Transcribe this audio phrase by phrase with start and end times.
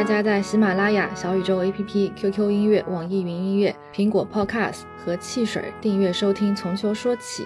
[0.00, 7.44] 大家在喜马拉雅、小宇宙 APP、QQ 音乐、网易云音乐、苹果 Podcast 和汽水订阅收听《从秋说起》，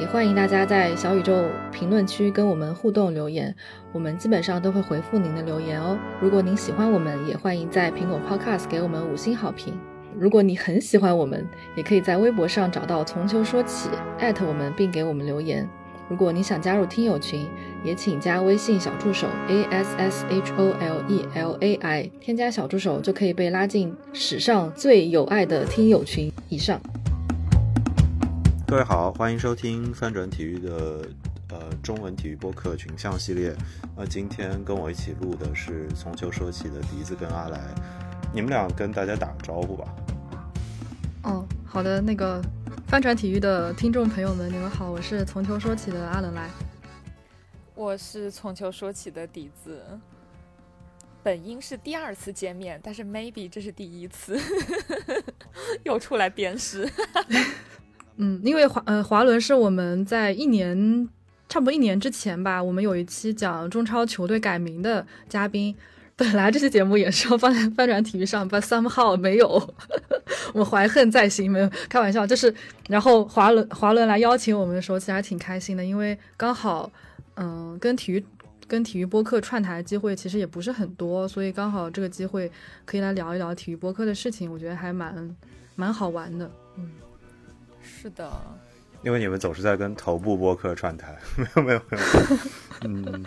[0.00, 3.54] 也欢迎大家在小宇宙评论区跟我们互动留言，
[3.92, 5.96] 我们基本上都会回复您的留言哦。
[6.20, 9.72] 如果您喜欢我们，也欢迎在苹果 Podcast 给我们五星好评。
[10.18, 11.46] 如果你很喜欢我们，
[11.76, 13.88] 也可以在微博上找到“从秋说起”，
[14.44, 15.68] 我们并给我们留言。
[16.08, 17.46] 如果你想加入听友群，
[17.84, 26.30] 也请加微信小助手 a s s h o l e l a i，添加小助手就可以被拉进史上最有爱的听友群。
[26.48, 26.80] 以上。
[28.66, 31.08] 各位好，欢迎收听翻转体育的
[31.50, 33.54] 呃中文体育播客群像系列。
[33.96, 37.60] 那今天跟我一起录的是从球说起的笛子跟阿来，
[38.34, 39.84] 你们俩跟大家打个招呼吧。
[41.24, 42.42] 哦，好的，那个
[42.92, 46.50] 翻转体育的听众朋友们，你们好，我是从球说起的阿冷来。
[47.74, 49.82] 我是从球说起的底子，
[51.22, 54.38] 本应是第二次见面，但是 maybe 这是第一次，
[55.84, 56.86] 又出来鞭尸。
[58.16, 61.08] 嗯，因为华呃华伦是我们在一年
[61.48, 65.74] 差不多一年之前吧，我们有一期讲中超球队改名的嘉宾。
[66.22, 69.74] 本来这期节目也是要放在翻转体育上，但 somehow 没有，
[70.54, 72.24] 我怀恨在心，没有开玩笑。
[72.24, 72.54] 就是，
[72.88, 76.88] 然后华伦华伦来邀请我们的时候，其实还挺开心的，因为刚好，
[77.34, 78.24] 嗯，跟体育
[78.68, 82.48] 跟体育播客串台机会其实也不是很多，所以刚好这个机会
[82.84, 85.36] 可以来聊一聊体育播客的事情，我觉得还蛮
[85.74, 86.48] 蛮好玩的。
[86.76, 86.88] 嗯，
[87.82, 88.30] 是的，
[89.02, 92.04] 因为你们总是在跟头部播客串台， 没有没有没有，
[92.84, 93.24] 嗯。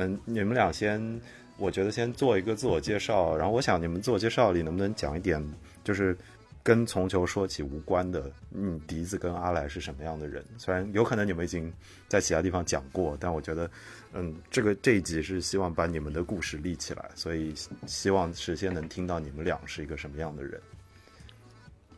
[0.00, 1.20] 嗯，你们俩先，
[1.58, 5.46] 我觉得先做一个自我介绍，然后我想你们自我介绍里能不能讲一点，
[5.84, 6.16] 就是
[6.62, 10.42] 跟从球说起无关的，嗯，笛子跟阿来是什么样的人？
[10.56, 11.70] 虽然有可能你们已经
[12.08, 13.70] 在其他地方讲过，但我觉得，
[14.14, 17.54] 嗯，这个这一集是希望把你们的故事立起来，所以
[17.86, 20.58] 希望事先能听到你们俩是一个什么样的人。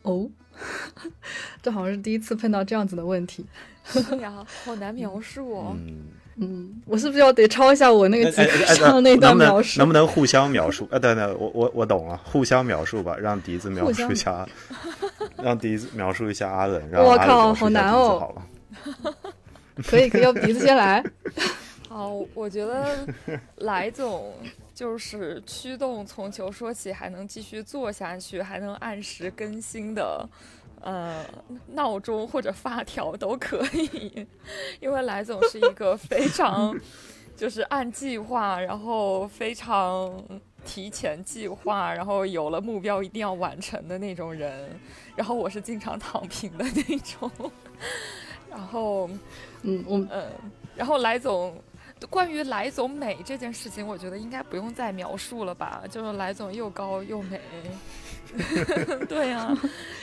[0.03, 0.29] 哦，
[1.63, 3.47] 这好像是第一次碰到这样子的问题，
[3.87, 5.77] 是呀，好难描述哦。
[5.79, 6.07] 嗯。
[6.37, 8.43] 嗯，我是不是要得抄一下我那个纸
[8.75, 9.79] 上那段描述？
[9.79, 10.89] 能不能互相描述？
[10.91, 14.47] 啊，对对，我我我懂了，互相描述吧，让笛子描述一下，
[15.37, 18.19] 让笛子描述一下阿冷，让我靠，好难哦。
[18.19, 19.15] 好了，
[19.85, 21.05] 可以，可以，要笛子先来。
[21.89, 23.07] 好，我觉得
[23.57, 24.33] 来总
[24.75, 30.27] 就是驱动从球说起，还能继续做下去，还能按时更新的。
[30.83, 31.25] 呃，
[31.69, 34.27] 闹钟或者发条都可以，
[34.81, 36.79] 因为来总是一个非常
[37.37, 40.13] 就是按计划，然后非常
[40.65, 44.69] 提前计划，然后有了目标一定要完成的那种人。
[45.17, 47.31] 然后我是经常躺平的那种。
[48.51, 49.09] 然后，
[49.63, 50.31] 嗯，我嗯，
[50.77, 51.57] 然后来总，
[52.11, 55.85] 关于来总美这件事情，我觉得应该不用再描述了吧？
[55.91, 57.41] 就是来总又高又美。
[59.09, 59.57] 对呀，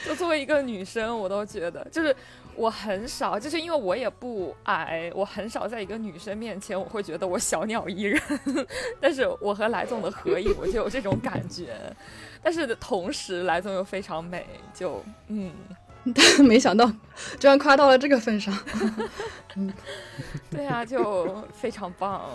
[0.06, 2.14] 就作为一个女生，我都觉得，就是
[2.54, 8.20] 我很少，就是因为我也不矮，我很少在一个女生面前，我会觉得我小鸟依人。
[9.00, 11.74] 但是我和来总的合影，我就有这种感觉。
[12.42, 15.52] 但是同时，来总又非常美，就嗯，
[16.14, 16.86] 但没想到
[17.38, 18.56] 居然夸到了这个份上。
[19.56, 19.72] 嗯，
[20.50, 22.30] 对啊，就非常棒。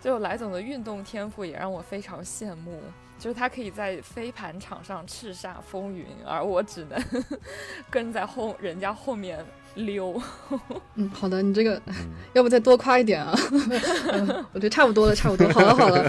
[0.00, 2.80] 就来总的运动天赋也让我非常羡慕。
[3.18, 7.02] 就是他可以在飞盘场上叱咤风云，而我只能
[7.90, 10.20] 跟在后人家后面溜。
[10.94, 11.82] 嗯，好的，你这个
[12.32, 13.36] 要不再多夸一点啊？
[14.54, 16.08] 我觉得差不多了，差不多，好了，好了。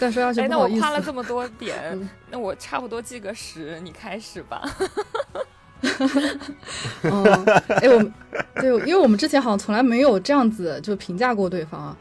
[0.00, 0.78] 再说下去不好意思。
[0.80, 4.62] 那我夸了这么多点，那我差不多记个十，你开始吧。
[7.02, 8.12] 哦，哎，我
[8.60, 11.96] 对，因为我们之前好像从来没有这样子就评价过对方啊，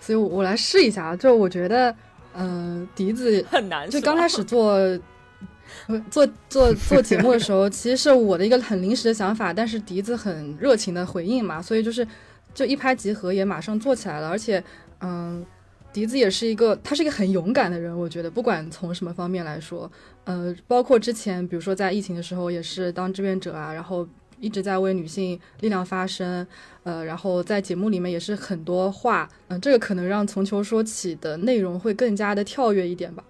[0.00, 1.92] 所以我来试一下，就我觉得。
[2.34, 3.88] 嗯，笛子很难。
[3.88, 4.78] 就刚开始做，
[6.10, 12.06] 做做做节目的时候，其实是我的一个很临时的想法，但是笛子很热情的回应嘛，所以就是
[12.54, 14.28] 就一拍即合，也马上做起来了。
[14.28, 14.62] 而且，
[15.00, 15.44] 嗯，
[15.92, 19.90] 笛子也是一个，他是一个很勇敢的人，我觉得不管从什么方面来说，
[20.24, 24.06] 呃，包括之前比如说在疫情的时候，也是当志愿者啊，然后。
[24.42, 26.44] 一直在为女性力量发声，
[26.82, 33.22] 呃，然后在节目里面也是很多话，嗯，这个可能让从球说起的内容会更加的跳跃一点吧。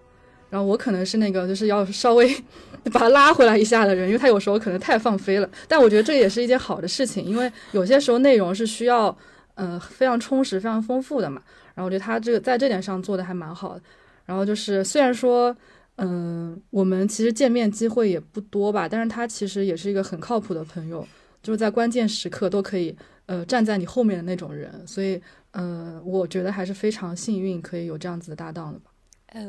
[0.48, 2.34] 然后我可能是那个就是要稍微
[2.90, 5.48] 把他拉回来一下的人，因为他有时候可能太放飞了。
[5.68, 9.14] 但我觉得这也是一件好的事情，因为有些时候内容是需要，
[9.56, 11.42] 嗯，非常充实、非常丰富的嘛。
[11.74, 13.82] 然后我觉得他这个在这点上做的还蛮好的。
[14.24, 15.54] 然后就是虽然说。
[15.96, 21.06] 嗯，我们其实见面机会也不多吧，但是他其实也是一个很靠谱的朋友，
[21.42, 22.96] 就是在关键时刻都可以
[23.26, 25.20] 呃站在你后面的那种人，所以
[25.52, 28.90] 呃，我觉得还是非常幸运，可以有这样子的搭档的吧。
[29.34, 29.40] 哦，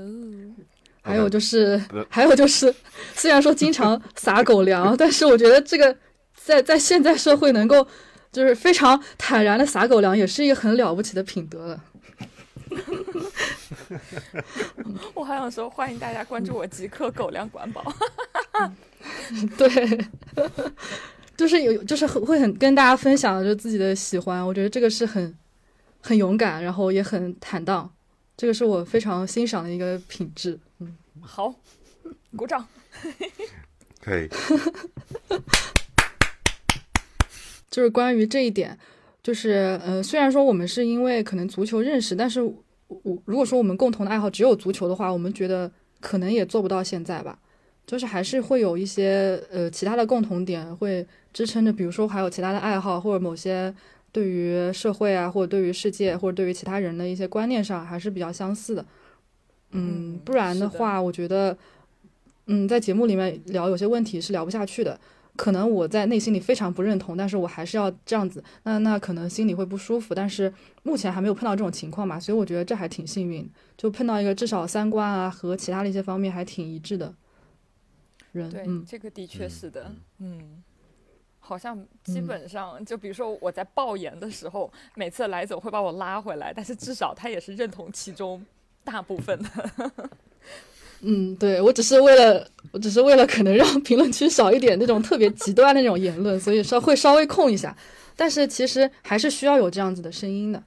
[1.01, 2.73] 还有就是，还有就是，
[3.15, 5.95] 虽然说经常撒狗粮，但是我觉得这个
[6.35, 7.87] 在在现在社会能够
[8.31, 11.83] 就是非常坦然的撒狗粮，也是一个很了不起的品德了。
[15.13, 17.93] 我还想说，欢迎大家关注我极客狗粮管饱。
[19.57, 20.07] 对，
[21.35, 25.35] 就是有，就是很会很跟大家分享就自己的喜欢，我觉得这个是很
[26.01, 27.91] 很勇敢，然后也很坦荡，
[28.37, 30.59] 这个是我非常欣赏的一个品质。
[30.79, 31.53] 嗯，好，
[32.35, 32.65] 鼓掌。
[34.01, 34.27] 可以，
[37.71, 38.77] 就是关于这一点，
[39.23, 42.41] 就是呃，虽然说我们是因为可能足球认识，但是
[43.03, 47.37] 我我如果说我们共同的爱好只有足球的话，我们觉得可能也做不到现在吧。
[47.85, 53.73] 就是还是会有一些呃其他的共同点会支撑着，比如说还有其他的爱好，或者某些
[54.09, 58.85] 对于社会啊，或者对于世界，或者对于其他人的一些观念上还是比较相似的。
[59.71, 61.57] 嗯嗯，不然的话，我觉得，
[62.47, 64.97] 嗯，在节目里面聊有些问题是聊不下去的。
[65.35, 70.13] 可能我在内心里非常不认同，但是我还是要这样子，那那可能心里会不舒服。
[70.13, 70.53] 但是
[70.83, 77.13] 目前还没有碰到这种情况嘛，所以我觉得这还挺幸运，就碰到一个至少三观啊和其他的一些方面还挺一致的
[78.31, 78.49] 人。
[78.49, 80.39] 对，嗯，这个的确嗯是的嗯。
[80.39, 80.63] 嗯，
[81.39, 88.45] 好像基嗯本上，就比如说我在爆言的时候，每次来总会把我拉回来，但是至少他也是认同其中
[88.83, 90.09] 大部分的。
[91.03, 97.75] 嗯，对我只是为了，我只是为了可能让评论区少一点那种特别极端的那种言论，所以稍会稍微控一下。
[98.15, 100.63] 但是其实还是需要有这样子的声音的。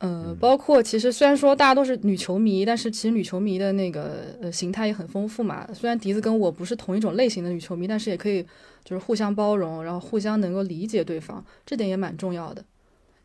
[0.00, 5.66] 嗯、嗯包括其实虽然说大家都是女球迷，但是其实女球迷的那个呃形态也很丰富嘛。
[5.72, 8.42] 虽然笛子跟我不是同一种类型的女球迷，但是也可以
[8.84, 12.64] 就是互相包容，然后互相能够理解对方，这点也蛮重要的。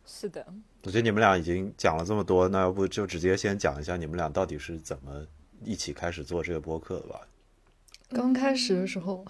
[0.05, 0.45] 是的，
[0.83, 5.11] 我觉得你们俩已经讲了这么多，那要不就直接先讲一下你们俩到底是怎么
[5.65, 7.21] 一起开始做这个播客的吧？
[8.09, 9.25] 刚开始的时候，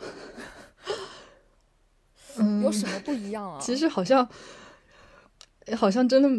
[2.38, 3.60] 嗯，有什么不一样啊？
[3.62, 4.28] 其实好像，
[5.78, 6.30] 好像真的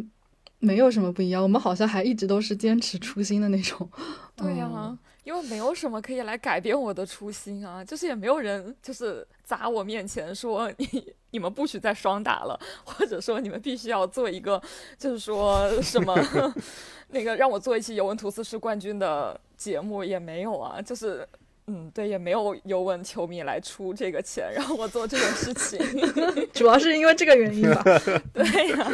[0.58, 1.42] 没有什么不一样。
[1.42, 3.88] 我们好像还一直都是坚持初心的那种。
[4.36, 14.62] 对呀、嗯因为没有什么可以来改变我的初心啊，就是也没有人就是砸我面前说你你们不许再双打了，或者说你们必须要做一个
[14.98, 16.14] 就是说什么
[17.08, 21.26] 那个让我做一期尤文图斯是冠军的节目也没有啊，就是。
[21.66, 25.80] 嗯，对，也没有尤文球迷来出这个钱让我做这种事情。
[26.52, 27.82] 主要是因为这个原因吧。
[28.34, 28.86] 对呀、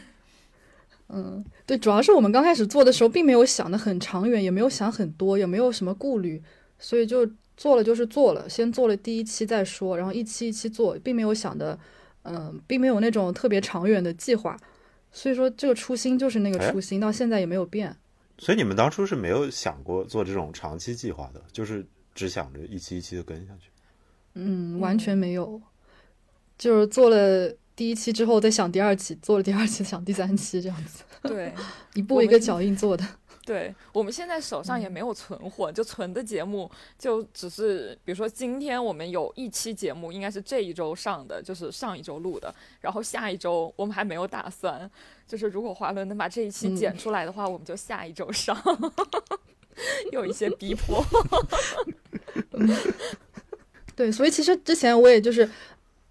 [1.11, 6.43] 嗯，对，主要是我们刚开始做的时候，并没有想的很长远，也没有想很多，也没有什么顾虑，
[6.79, 11.79] 所以就做了就是做了，先做了第一期再说，然后一期一期做，并没有想的，
[12.23, 14.57] 嗯、并没有那种特别长远的计划。
[15.13, 17.95] 所以说，这个初心就是那个哎初心，到现在也没有变。
[18.41, 23.69] 所以你们当初是没有想过做这种长期计划的，就是只想着一期一期的跟下去。
[24.33, 25.61] 嗯，完全没有，
[26.57, 31.53] 就是做了第一期之后再想第二期，做了第二期想第三期这样子，对，
[31.93, 33.07] 一步一个脚印做的。
[33.51, 44.89] 对我们现在手上也没有存货，就存的节目就只是，比如说今天我们有一期节目，应该是这一周上的，就是上一周录的，然后下一周我们还没有打算，
[45.27, 48.57] 就是如果华伦能把这一期嗯剪出来的话，我们就下一周上，
[50.13, 51.05] 有一些逼迫。
[53.97, 55.51] 对，所以其实之前我也就是，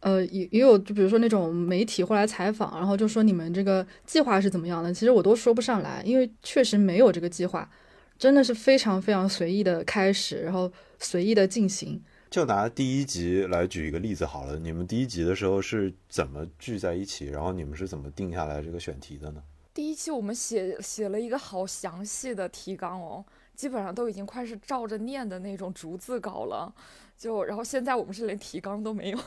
[0.01, 7.69] 呃，也也有就比如说那种媒体会来采访，然后就说你们这个计划是怎么样的，其实我都说不上来，因为确实没有这个计划，
[8.17, 12.01] 真的是非常非常随意的开始，然后随意的进行。
[12.29, 19.41] 就拿第一集来举一个例子好了，你们第一集的时候是怎么聚在一起，然后你们是怎么定下来这个选题的呢？
[19.73, 23.25] 第一期我们写写了一个好详细的提纲哦，
[23.55, 26.73] 基本上都已经快是照着念的那种逐字稿了。
[27.19, 29.19] 就然后现在我们是连提纲都没有，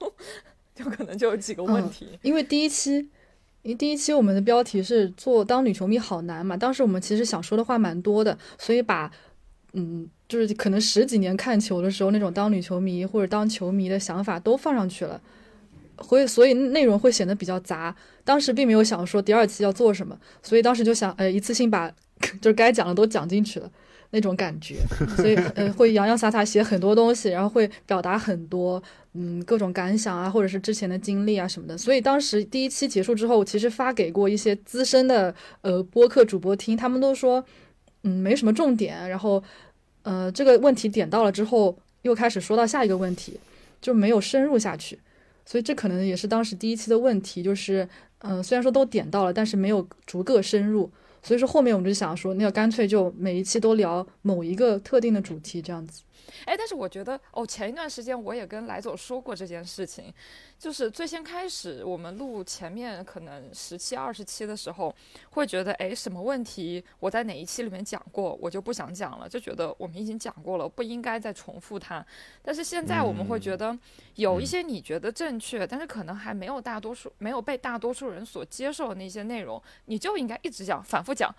[0.74, 2.18] 就可能就有几个问嗯题。
[2.22, 2.94] 因为第一期，
[3.60, 9.12] 因为第一期我们的标题是做当女球迷好难嘛，当时我们其实想说的话蛮多的，所以把
[9.74, 15.20] 嗯，就是可能十几年看球的时候那种当女球迷或者当球迷的想法都放上去了，
[15.96, 17.94] 会所以内容会显得比较杂。
[18.24, 21.92] 当时并没有想说第二期要做什么，所以当时就想，呃，一次性把
[22.40, 23.70] 就是该讲的都讲进去了。
[24.14, 24.76] 那种感觉，
[25.18, 28.80] 所以呃会洋洋洒洒写很多东西，然后会表达很多
[29.14, 31.76] 嗯各种感想啊，或者是之前的经历啊什么的。
[31.76, 37.44] 所以当时第一期结束之后，其实发给过一些资深的呃播客主播听，他们都说
[38.04, 39.42] 嗯没什么重点，然后
[40.02, 43.40] 呃这个问题点到了之后，又开始说到下一个问题，
[43.80, 45.00] 就没有深入下去。
[45.44, 47.88] 所以这可能也是当时第一期的问题，就是
[48.20, 50.88] 嗯、虽然说都点到了，但是没有逐个深入。
[51.24, 56.02] 所以说后面我们就想说，那个干脆就每一期都聊某一个特定的主题，这样子。
[56.44, 60.12] 哎，但是我觉得哦，前一段时间我也跟来总说过这件事情，
[60.58, 64.94] 就是最先开始我们录前面可能十期、二十期的时候，
[65.30, 72.04] 会觉得哎，什么问题我在哪一期里面讲过，我就不想讲了，就觉得我们已经讲过了，不应该再重复它。
[72.42, 73.76] 但是现在我们会觉得
[74.16, 81.34] 有一些你觉得正确，但是可能还没有大多数没有被大多数人所接受的那些内容，你就应该一直讲，反复讲。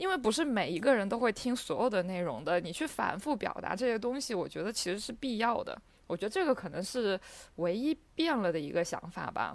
[0.00, 5.78] 因为不是每一个人都会听所有的内容的，你去反复表达这些东西，我觉得其实是必要的。
[6.06, 7.20] 我觉得这个可能是
[7.56, 9.54] 唯一变了的一个想法吧。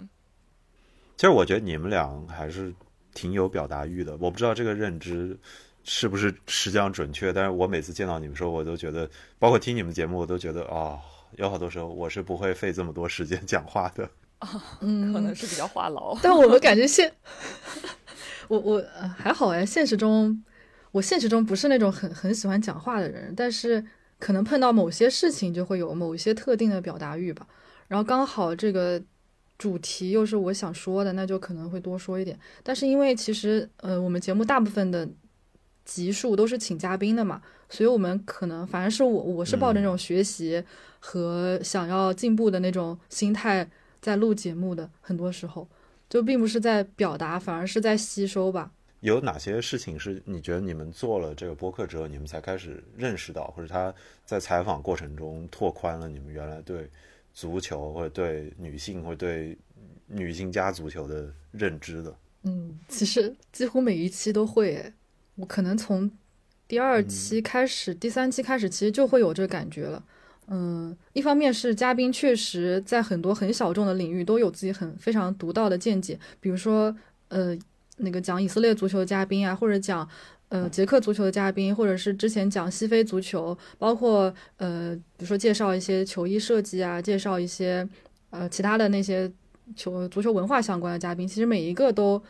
[1.16, 2.72] 其实我觉得你们俩还是
[3.12, 5.36] 挺有表达欲的，我不知道这个认知
[5.82, 9.10] 是不是实际上准确，但是我每次见到你们时候，我都觉得，
[9.40, 10.96] 包括听你们节目，我都觉得啊、
[11.38, 14.08] 有好多时候我是不会费这么多时间讲话的。
[14.80, 16.16] 嗯，可能是比较话痨。
[16.22, 17.12] 但我们感觉现，
[18.48, 20.42] 我我、呃、还好哎，现实中
[20.92, 23.84] 我现实中不是那种很很喜欢讲话的人，但是
[24.18, 27.46] 可能碰到某些事情就会有某一些特定的表达欲吧。
[27.88, 29.02] 然后刚好这个
[29.58, 32.38] 主题又是我想说的，那就可能会多说一点。
[32.62, 35.08] 但是因为其实呃，我们节目大部分的
[35.84, 40.62] 集数都是请嘉宾的嘛，所以我们可能反正是我我是抱着那种学习
[40.98, 43.68] 和想要进步的那种心态
[44.00, 45.68] 在录节目的，很多时候。
[46.08, 48.72] 就并不是在表达，反而是在吸收吧。
[49.00, 53.94] 有哪些事情是你觉得你们做了这个播客之后，你们才开始认识到，或者他
[54.24, 56.88] 在采访过程中拓宽了你们原来对
[57.34, 59.56] 足球或者对女性或者对
[60.06, 62.16] 女性加足球的认知的？
[62.44, 64.92] 嗯，其实几乎每一期都会诶，
[65.34, 66.10] 我可能从
[66.66, 70.02] 第二期开始、第三期开始，其实就会有这个感觉了。
[70.48, 76.94] 嗯，一方面是嘉宾确实在很多很小众的领域都有自己很非常独到的见解，比如说
[77.28, 77.56] 呃
[77.96, 80.08] 那个讲以色列足球的嘉宾啊，或者讲
[80.48, 87.88] 呃捷克足球的嘉宾，或者是之前讲西非足球，包括呃比如说介绍一些球衣设计啊，介绍一些
[88.30, 89.28] 呃其他的那些
[89.74, 92.22] 球足球文化相关的嘉宾，其实每一个都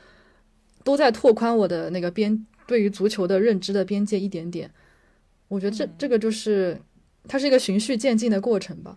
[0.82, 4.70] 都在拓宽我的那个边对于足球的认知的边界一点点。
[5.48, 6.80] 我觉得这、嗯这个就是
[7.28, 8.96] 它是一个循序渐进的过程吧。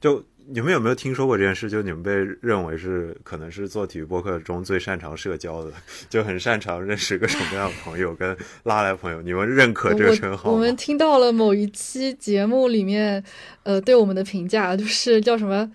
[0.00, 1.68] 就你们有没有听说过这件事？
[1.68, 5.72] 就你们被认为是可能是做体育播客中最擅长社交的，
[6.08, 9.20] 就很擅长认识各种各样的朋友，跟拉来朋友。
[9.20, 10.50] 你们认可这个称号？
[10.50, 13.22] 我我们听到了某一期节目里面，
[13.64, 15.68] 呃，对我们的评价就是叫什么，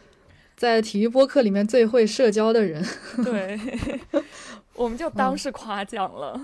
[0.55, 2.83] 在体育播客里面最会社交的人，
[3.25, 3.59] 对，
[4.73, 6.39] 我们就当是夸奖了。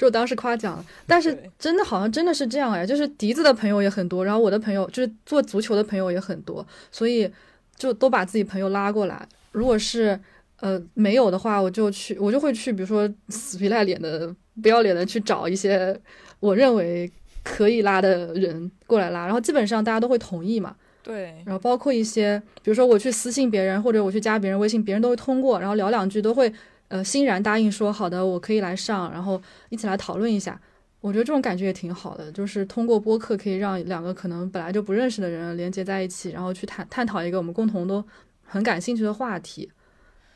[0.00, 0.84] 就当时夸奖了。
[1.06, 7.30] 但是真的好像真的是这样哎，就是笛子的朋友也很多，然后我的朋友就是做足球的朋友也很多，所以
[7.76, 9.28] 就都把自己朋友拉过来。
[9.52, 10.18] 如果是
[10.60, 15.94] 呃没有的话，我就去，我就会去，比如说死皮赖脸的、不要脸的去找一些
[16.38, 17.10] 我认为
[17.42, 20.74] 可以拉的人过来拉，然后基本上大家都会同意嘛。
[21.02, 26.52] 对，然后包括一些，比如说我去私信别人，或者我去加别人微信，别人都会通过，然后聊两句都会
[26.90, 30.60] 呃欣然答应说好的，我可以来上，然后一起来讨论一下。
[31.00, 38.04] 我觉得这种感觉也挺好的，就是通过播客可以让两个可能本来就不认识的人连接在一起，然后去探探讨一个我们共同都
[38.44, 39.70] 很感兴趣的话题。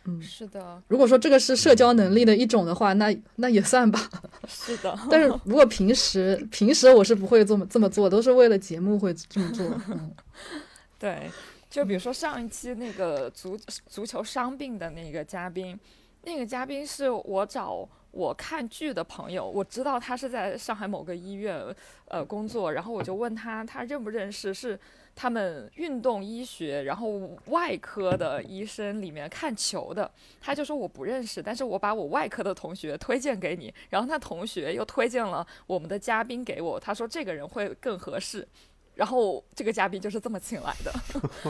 [0.07, 4.09] 嗯，是的，如果说这个是社交能力的一种的话，那那也算吧。
[4.49, 4.99] 是的。
[5.11, 9.67] 但是如果平时平时我是不会这么这么做，都是为了节目会这么做。
[9.89, 10.11] 嗯
[10.99, 11.31] 对，
[11.69, 15.79] 就比如说上一期那个足足球伤病的那个嘉宾，
[16.25, 21.63] 那个嘉宾是我找我看剧的朋友，我知道他是在上海某个医院
[22.07, 24.79] 呃工作，然后我就问他，他认不认识是
[25.15, 38.47] 他们运动医学然后外科的医生里面看球的，他就说我不认识，但是我把我外科的同学推荐给你，然后他同学又推荐了我们的嘉宾给我，他说这个人会更合适。
[38.95, 40.93] 然后这个嘉宾就是这么请来的，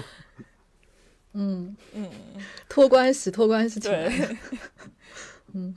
[1.35, 2.11] 嗯，嗯，
[2.69, 3.79] 托关系，托关系。
[3.81, 4.37] 对，
[5.53, 5.75] 嗯，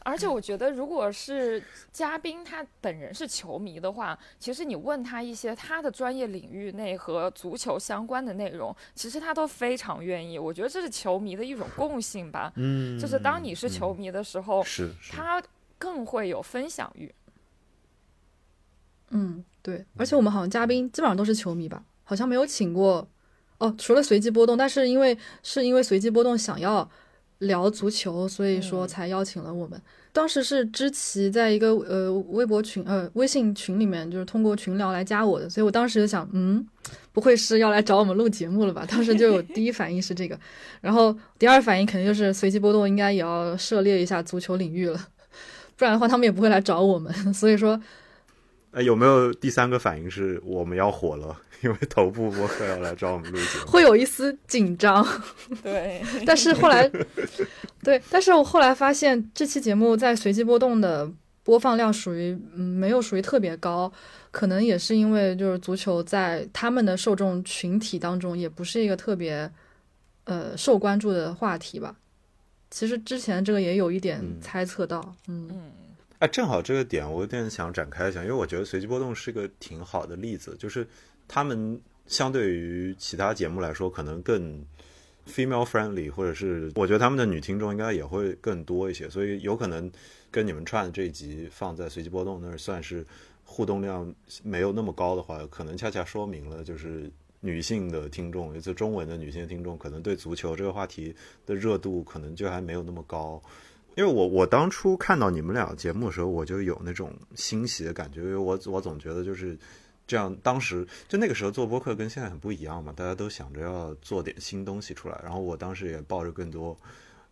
[0.00, 1.62] 而且我觉得，如果是
[1.92, 10.38] 嘉宾他本人是球迷的话，其实你问他一些他的专业领域内和足球相关的内容，其实他都非常愿意。
[10.38, 15.42] 我觉得这是球迷的一种共性吧，嗯，就是当你是球迷的时候，是是，他
[15.78, 17.12] 更会有分享欲。
[19.10, 23.06] 嗯，对，而且我们好像嘉宾基本上都是球迷吧，好像没有请过
[23.58, 26.88] 哦，除了随机波动，但是因为是因为随机波动想要
[27.38, 29.80] 聊足球，所以说嗯才邀请了我们。
[30.12, 36.66] 当时是知琪在一个呃微博群呃微信群里面，就是通过群聊来加我的，所以我当时就想，嗯，
[37.12, 38.86] 不会是要来找我们录节目了吧？
[38.88, 40.38] 当时就有第一反应是这个，
[40.80, 44.98] 然后第二反应肯定就是随机波动应该也要涉猎一下足球领域了，
[45.76, 47.12] 不然的话他们也不会来找我们。
[47.34, 47.78] 所以说，
[48.70, 53.66] 呃，有没有第三个反应是我们要火了，因为头部播客要来找我们录节目？
[53.66, 55.06] 会有一丝紧张。
[55.62, 56.90] 对， 但是后来，
[57.82, 61.10] 对，但是我后来发现这期节目在随机波动的
[61.42, 63.92] 播放量属于嗯没有属于特别高，
[64.30, 69.50] 可能也是因为就是足球在他们的受众群体当中也不是一个特别
[70.24, 71.96] 呃受关注的话题吧。
[72.70, 75.72] 其实之前这个也有一点嗯猜测到，嗯嗯
[76.18, 80.86] 哎，正好这个点我有点想展开一下，因为我觉得随机波动是个挺好的例子，就是
[81.28, 84.64] 他们相对于其他节目来说，可能更
[85.28, 89.90] female friendly，或者是我觉得他们的女听众应该也会更多一些，所以有可能
[90.30, 93.06] 跟你们串的这一集放在随机波动那儿算是
[93.44, 97.10] 互动量没有那么高的话，可能恰恰说明了就是。
[97.40, 101.14] 女性的听众，也就中文的女性听众，可能对足球这个话题
[101.44, 103.40] 的热度可能就还没有那么高。
[103.94, 109.56] 因为我我当初看到你们俩节目的时候，我就有那种欣喜的感觉，因为我我总觉得就是
[110.06, 116.76] 这样，当时就那个时候做播客跟现在很不一样嘛，大家都想着要做点新东西出来，然后我当时也抱着更多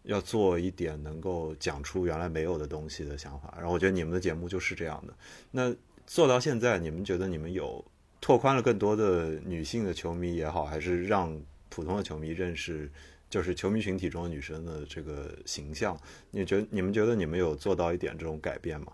[0.03, 5.15] 要做一点能够讲出原来没有的东西的想法，然后我觉得你们的节目就是这样的。
[5.51, 5.75] 那
[6.07, 7.85] 做到现在，你们觉得你们有
[8.21, 12.91] 拓宽了更多的女性的球迷也好，还是让普通的球迷认识？
[13.31, 15.99] 就是球迷群体中的女生的这个形象，
[16.31, 18.93] 你觉得你们觉得你们有做到一点这种改变吗？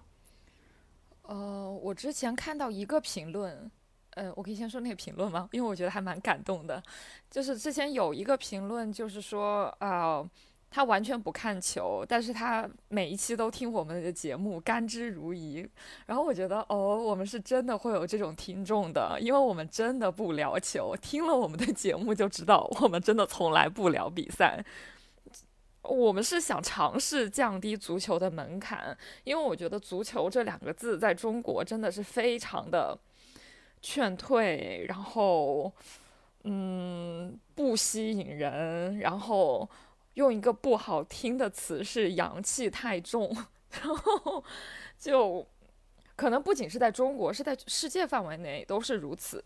[1.30, 3.70] 呃，我之前看到一个评论，
[4.14, 5.48] 呃，我可以先说那个评论吗？
[5.52, 6.82] 因为我觉得还蛮感动的。
[7.30, 10.28] 就是之前有一个评论，就是说啊、
[10.68, 15.68] 他完全不看球，但是他每一期都听我们的节目，甘之如饴。
[16.06, 24.64] 然后我觉得，哦，我们是真的会有这种听众的，因为我们真的不聊球，听了我们的节目就知道，我们真的从来不聊比赛。
[25.90, 32.96] 我们是想尝试降低足球的门槛，因为我觉得足球这两个字在中国真的是非常的
[33.82, 35.72] 劝退，然后
[36.44, 39.68] 嗯不吸引人，然后
[40.14, 43.28] 用一个不好听的词是阳气太重，
[43.82, 44.44] 然后
[44.96, 45.44] 就
[46.14, 49.42] 可能不仅是在中国，是在世界范围内都是如此。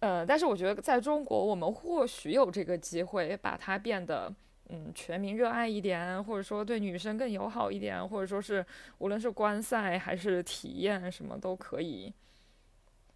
[0.00, 4.34] 呃，但是我觉得在中国，我们或许有这个机会把它变得。
[4.72, 8.64] 嗯，全民热爱一点，或者说对女生更友好一点，或者说是
[8.98, 12.12] 无论是观赛还是体验什么都可以，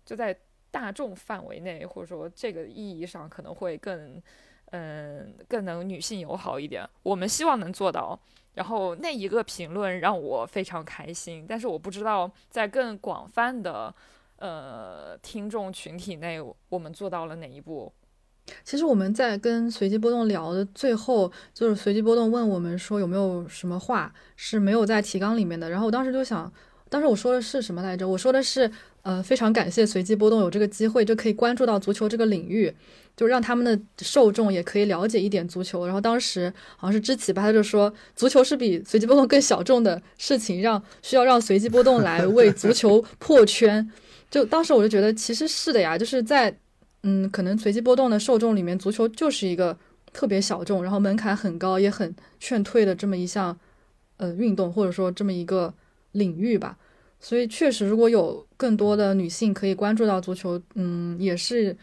[0.05, 0.37] 就在
[0.71, 4.21] 大众范围内，或者说这个意义上可能会更，
[4.73, 6.85] 嗯，更能女性友好一点。
[7.05, 8.19] 我们希望能做到。
[8.55, 13.93] 然后那一个评论让我非常开心，但是我不知道在更广泛的
[14.37, 17.93] 呃听众群体内，我们做到了哪一步。
[18.65, 25.71] 其实我们在跟随机波动聊的最后，就是随机波动问我们说有没有什么话是没有在提纲里面的。
[25.71, 26.53] 然后我当时就想，
[26.89, 28.07] 当时我说的是什么来着？
[28.07, 28.71] 我说的是，
[29.03, 32.71] 呃，非常感谢随机波动有这个机会，就可以关注到足球这个领域，
[33.17, 35.87] 就让他们的受众也可以了解一点足球。
[35.87, 43.91] 然后当时好像是知启吧，他就说足球是比随机波动更小众的事情，让需要让随机波动来为足球 破圈。
[44.31, 46.55] 就当时我就觉得其实是的呀，就是在。
[47.07, 49.77] 嗯，可能随机波动的受众里面，足球就是一个
[50.11, 53.55] 特别小众，然后门槛很高，也很劝退的这么一项
[54.17, 55.75] 呃运动，或者说这么一个
[56.13, 56.79] 领域吧。
[57.21, 61.77] 所以确实，如果有更多的女性可以关注到足球，嗯，也是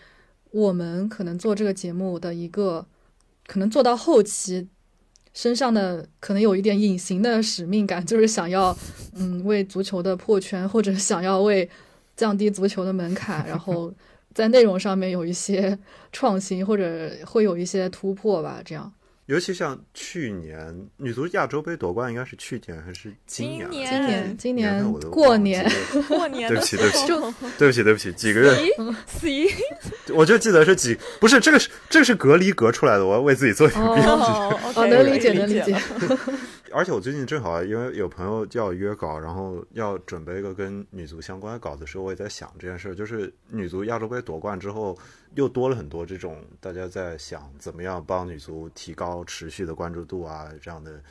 [0.49, 2.83] 我们可能做这个节目的一个，
[3.45, 4.67] 可能做到后期
[5.35, 8.75] 身上的可能有一点隐形的使命感，就是想要
[9.13, 11.69] 嗯为足球的破圈，或者想要为
[12.15, 13.93] 降低足球的门槛，然后。
[14.33, 15.77] 在内容上面有一些
[16.11, 18.91] 创新，或者会有一些突破吧，这样。
[19.27, 23.69] 尤其像去年女足亚洲杯夺冠，应该是去年还是今年？
[23.71, 25.71] 今今年，今年过年，
[26.09, 27.07] 过年对不起，对不起，
[27.57, 28.49] 对不起，对不起，几个月
[29.05, 29.47] ，C，
[30.13, 35.77] 我就记得是几，不是这个是这个是隔离隔出来的，我要为自己做一个标记，哦，能理解，能理解。
[36.73, 44.97] 而且我最近正好因为有朋友要约稿，然后要准备一个跟女足相关的稿子的时候，我也在想这件事，就是女足亚洲杯夺冠之后，
[45.35, 51.01] 又多了很多这种大家在想怎么样帮女足提高持续的关注度啊，这样的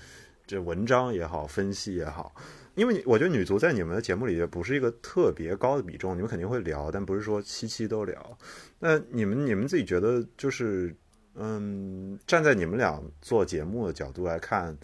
[0.47, 2.35] 这文章也好，分析也好。
[2.77, 8.39] 因为我觉得女足在你们的节目里也不是一个特别高的比重，你们肯定会聊，但不是说期期都聊。
[8.79, 10.95] 那你们你们自己觉得就是
[11.35, 14.77] 嗯，站在你们俩做节目的角度来看，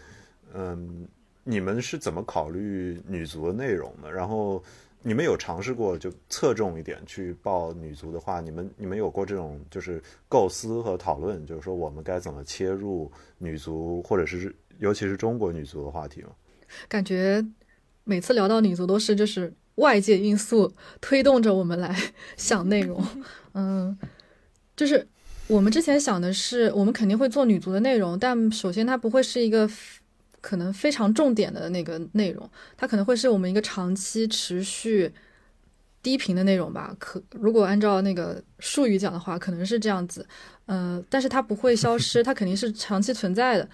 [0.54, 1.06] 嗯，
[1.44, 4.10] 你们是怎么考虑女足的内容的？
[4.10, 4.62] 然后
[5.02, 16.30] 你们有尝试过就侧重一点去报女足的话，你们你们有过这种就是构思和讨论，就是说我们该怎么切入女足，或者是尤其是中国女足的话题吗？
[16.88, 17.44] 感觉
[18.04, 21.94] 每次聊到女足都是就是外界因素推动着我们来
[22.36, 23.00] 想内容，
[23.54, 23.96] 嗯，
[24.74, 25.06] 就是
[25.46, 29.70] 我们之前想的是，我们肯定会做女足的内容，但首先它不会是一个
[30.46, 35.12] 可能非常重点的那个内容，它可能会是我们一个长期持续
[36.00, 36.94] 低频的内容吧。
[37.00, 40.24] 可如果按照那个术语讲的话，可能是这样子，
[40.66, 43.68] 嗯，但是它不会消失， 它肯定是长期存在的。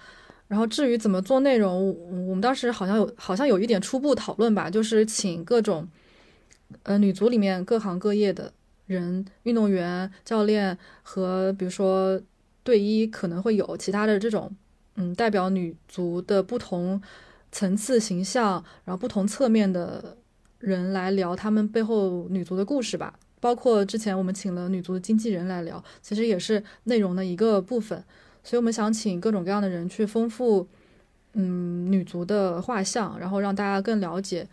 [0.47, 1.95] 然后至于怎么做内容，
[2.27, 5.87] 我们当时好像有好像有一点初步讨论吧，就是请各种，
[6.81, 8.51] 呃，女足里面各行各业的
[8.87, 12.19] 人，运动员、教练和比如说
[12.63, 14.51] 队医可能会有其他的这种，
[14.95, 17.01] 嗯，代表女足的不同
[17.51, 20.17] 层次形象，然后不同侧面的
[20.59, 23.17] 人来聊他们背后女足的故事吧。
[23.39, 28.03] 包括之前我们请了女足的经纪人来聊，其实也是内容的一个部分。
[28.43, 30.67] 所以我们想请各种各样的人去丰富，
[31.33, 34.47] 嗯，女足的画像，然后让大家更了解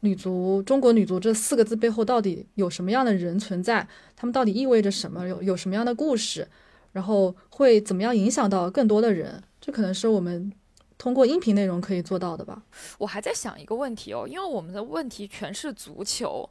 [0.00, 6.46] 女足、中国女足这四个字背后到底有什么样的人存在，他们到底意味着什么，有有什么样的故事，
[6.92, 10.52] 然后会怎么样影响到更多的人，这可能是我们
[10.98, 12.62] 通过音频内容可以做到的吧。
[12.98, 16.50] 我还在想一个问题哦，因为我们的问题全是足球，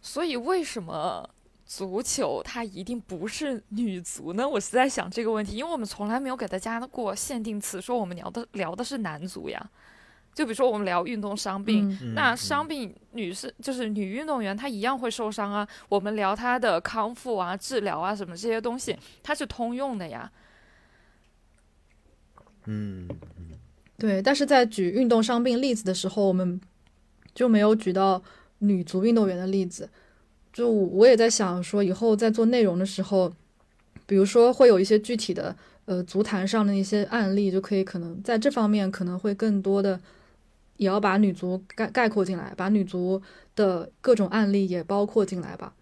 [0.00, 1.28] 所以为什么？
[1.64, 4.46] 足球它一定不是女足呢？
[4.46, 9.70] 我是在想这个问题，因为我们从来没有给大家过限定词，说我们聊的聊的是男足呀。
[10.34, 15.66] 就比如说我们聊运动伤病，那伤病女士就是女运动员，她一样会受伤啊。
[15.88, 20.30] 我们聊她的康复啊、治疗啊什么这些东西，它是通用的呀。
[22.66, 23.08] 嗯，
[23.98, 24.22] 对。
[24.22, 26.60] 但是在举运动伤病例子的时候，我们
[27.34, 28.22] 就没有举到
[28.58, 29.88] 女足运动员的例子。
[30.52, 33.32] 就我也在想说，以后在做内容的时候，
[34.06, 39.98] 比如说会有一些具体的呃足坛上的一些案例，就可以可能在这方面可能会更多的，
[40.76, 43.20] 也要把女足概概括进来，把女足
[43.56, 45.72] 的各种案例也包括进来吧。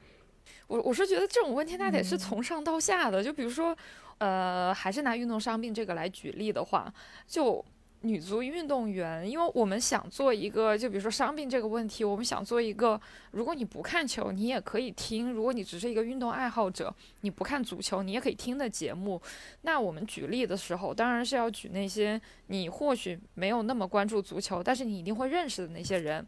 [0.69, 3.77] 我我是觉得这种问题那得是从上到下的，就比如说，
[4.21, 6.91] 呃，还是拿运动伤病这个来举例的话，
[7.27, 7.63] 就。
[8.03, 12.99] 女足运动员，因为我们想做一个，就比如说伤病这个问题，我们想做一个，
[13.33, 19.21] 如果你不看球，你也可以听；如果你只是一个运动爱好者，你不看足球，你也可以听的节目。
[19.61, 26.27] 那我们举例的时候，当然是要举那些你或许没有那么关注足球，但是你一定会认识的那些人。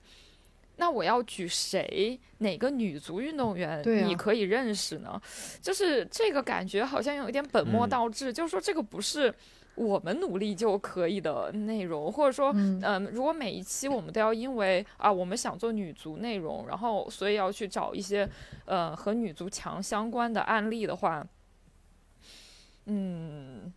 [0.82, 2.18] 那我要举谁？
[2.38, 5.22] 哪个女足运动员你可以认识呢？
[5.60, 9.32] 就是这个感觉好像有一点本末倒置，就是说这个不是。
[9.74, 18.28] 我们努力就可以的内容，或者说，嗯，如果每一期我们都要因为啊，我们想做女足内容，然后所以要去找一些，
[18.66, 21.26] 呃，和女足强相关的案例的话，
[22.84, 23.72] 嗯，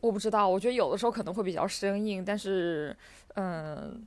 [0.00, 2.96] 我不知道，我觉得有的时候可能会比较生硬，但是，
[3.34, 4.04] 嗯，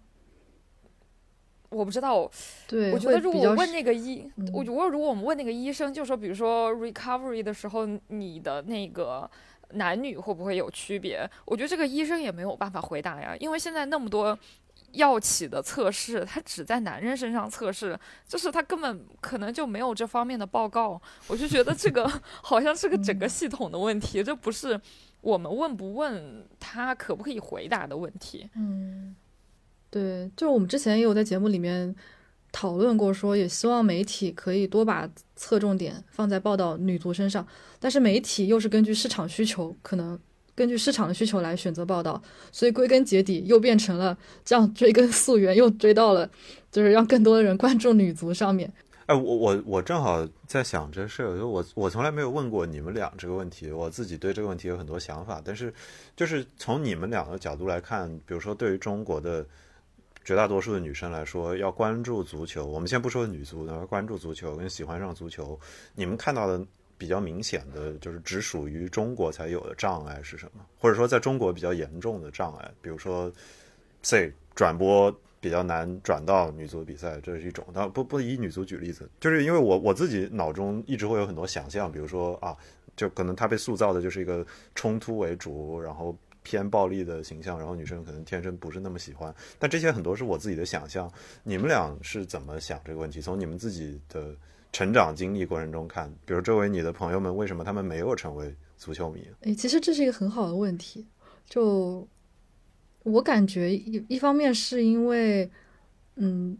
[1.74, 2.30] 我不知道，
[2.68, 9.30] 对，我觉得如果我问那个医，我如果如果我们问那个医生，就说，比如说 recovery 的时候，你的那个。
[9.76, 11.28] 男女会不会有区别？
[11.46, 14.38] 我觉得这个医生也没有办法回答呀，因为现在那么多
[14.92, 21.02] 药企的测试，他只在男人身上测试，就是他根本可能就没有这方面的报告。
[21.28, 22.08] 我就觉得这个
[22.44, 24.80] 好像是个整个系统的问题，这不是
[25.22, 28.48] 我们问不问他可不可以回答的问题。
[28.56, 29.16] 嗯，
[29.94, 31.96] 对，就是我们之前也有在节目里面。
[32.56, 37.44] 讨论过说，也希望媒体可以多把侧重点放在报道女足身上，
[37.80, 40.20] 但是媒体又是根据市场需求，可能
[40.54, 46.30] 根据市场的需求来选择报道，所以归根结底又变成了这样追根溯源，又追到了
[46.72, 48.72] 就是让更多的人关注女足上面。
[49.08, 55.74] 哎，我我我正好在想这事儿，我我从来没有问过你们俩这个问题，我自己对这个问题有很多想法，但是
[56.16, 59.44] 就是从你们两个角度来看，比如说对于中国的。
[60.24, 65.60] 绝大多数的女生来说，要关注足球，我们先不说女足，然后关注足球跟喜欢上足球，
[65.96, 66.66] 你们看到的
[66.98, 70.64] 比较明显的就是只属于中国才有的障碍是什么？
[70.80, 73.30] 或者说在中国比较严重的障碍，比如说
[74.02, 77.66] ，C 转播比较难转到女足比赛，这是一种。
[77.74, 82.56] 但不不以女足举例子，就是因为我我自己脑中一直会有很多想象，比如说啊，
[82.96, 86.16] 就可能她被塑造的就是一个冲突为主，然后。
[86.44, 91.12] 偏暴力的形象，然后女生可能天生不是那么喜欢，但这些很多是我自己的想象。
[91.44, 93.20] 你们俩是怎么想这个问题？
[93.22, 94.36] 从你们自己的
[94.72, 99.26] 成长经历过程中看，比如周围你的朋友们，为什么他们没有成为足球迷？
[99.42, 101.06] 哎，其实这是一个很好的问题。
[101.48, 102.08] 就
[103.04, 105.50] 我感觉一一方面是因为，
[106.16, 106.58] 嗯，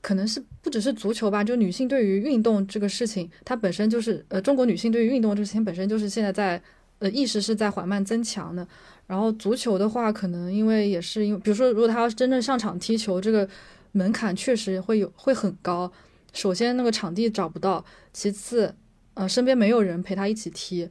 [0.00, 6.62] 可能是不只是足球吧，就女性对于运动这个事情，它本身就是呃，中国女性对于运动这个事情本身就是现在在
[7.00, 8.66] 呃意识是在缓慢增强的。
[9.06, 13.48] 然后足球的话，可能因为也是因为，比如说如果他要真正上场踢球，这个
[13.92, 15.90] 门槛确实会有会很高。
[16.32, 18.74] 首先那个场地找不到，其次
[19.14, 20.88] 呃身边没有人陪他一起踢，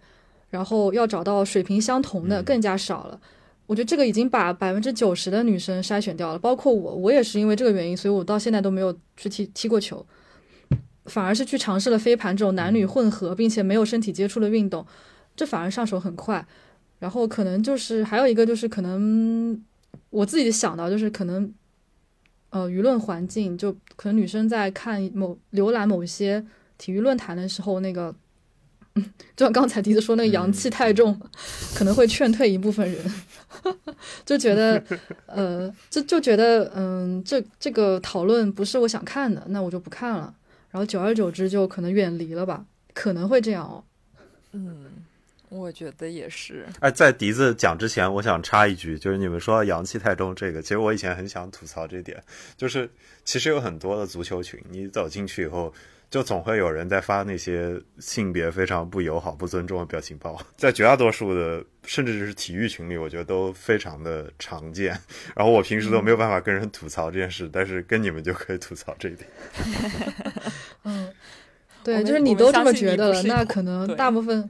[0.49, 3.19] 然后要找到水平相同的更加少了。
[3.67, 10.05] 我觉得这个已经把百分之九十的女生筛选掉了，包括我，我也是因为这个原因，所以我到现在都没有去踢踢过球，
[11.05, 14.85] 反而是去尝试了飞盘这种男女混合并且没有身体接触的运动，
[15.35, 16.47] 这反而上手很快。
[16.99, 19.61] 然后可能就是还有一个就是可能
[20.09, 21.53] 我自己想到就是可能，
[22.49, 26.45] 呃，舆论环境就可能女生在看某浏览某些
[26.77, 28.15] 体育论坛的时候，那个，
[29.35, 31.19] 就像刚才迪子说那个阳气太重，
[31.75, 33.13] 可能会劝退一部分人，
[34.25, 34.81] 就觉得
[35.25, 40.33] 呃，就就觉得嗯，这这个讨论不是我想看的，那我就不看了。
[40.71, 43.83] 然后久而久之就可能远离了吧，可能会这样哦。
[44.53, 44.84] 嗯。
[45.49, 46.65] 我觉得也是。
[46.79, 52.21] 哎，在笛子讲之前，我想插一句，就是你们说阳气太重这个，其实我以前很想吐槽这点，
[52.57, 52.89] 就是
[53.23, 55.73] 其实有很多的足球群，你走进去以后，
[56.09, 64.97] 就总会有人在发那些性别非常不友好、不尊重的表情包，在绝大多数的甚至是体育群里，我觉得都非常的常见。
[65.35, 69.29] 然后我平时都没有办法跟人吐槽这件事，但是跟你们就可以吐槽这一点。
[70.83, 71.11] 嗯，
[71.83, 74.49] 对，就是你都这么觉得了，那可能大部分。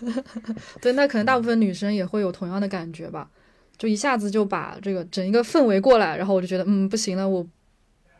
[0.80, 3.30] 对，那可能大部分女生也会有同样的感觉吧，
[3.76, 7.46] 就一下子就把这个整一个氛围过来，然后我就觉得，嗯，不行了，我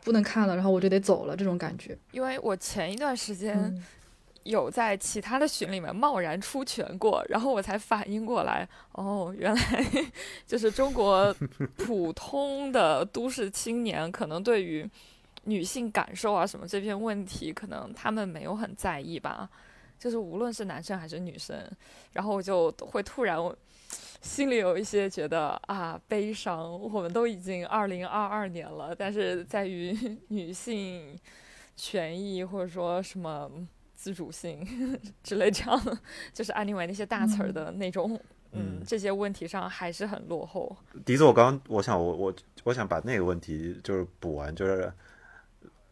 [0.03, 1.97] 不能看了，然后我就得走了，这种感觉。
[2.11, 3.83] 因为我前一段时间
[4.43, 9.85] 有在其他的群里面贸然出拳过，然后我才反应过来，哦，原来
[10.45, 11.35] 就是中国
[11.77, 14.87] 普通的都市青年，可能对于
[15.45, 19.49] 女性感受啊什么这片问题，可能他们没有很在意吧。
[19.97, 21.57] 就是无论是男生还是女生，
[22.13, 23.37] 然后我就会突然
[24.21, 26.71] 心里有一些觉得啊悲伤。
[26.79, 29.97] 我们都已经二零二二年了，但是在于
[30.29, 31.17] 女性
[31.75, 33.49] 权益或者说什么
[33.95, 34.65] 自主性
[35.23, 35.99] 之类这样，
[36.33, 38.19] 就是 anyway 那些大词儿的那种，
[38.51, 40.75] 嗯，这些问题上还是很落后。
[41.05, 44.91] 笛子，我刚我想我我我想把那个问题就是补完，就是。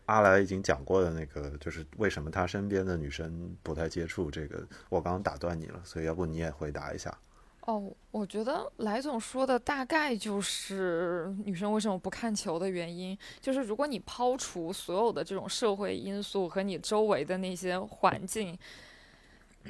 [0.06, 4.66] 阿来已经讲过的那个，就是为什么他身边的女生不太接触这个。
[4.90, 7.16] 我刚刚打断你了，所以要不你也回答一下。
[7.62, 18.58] 哦，我觉得来总说的大概就是女生为什么不看球的原因，就是如果你抛除所有的这种社会因素和你周围的那些环境。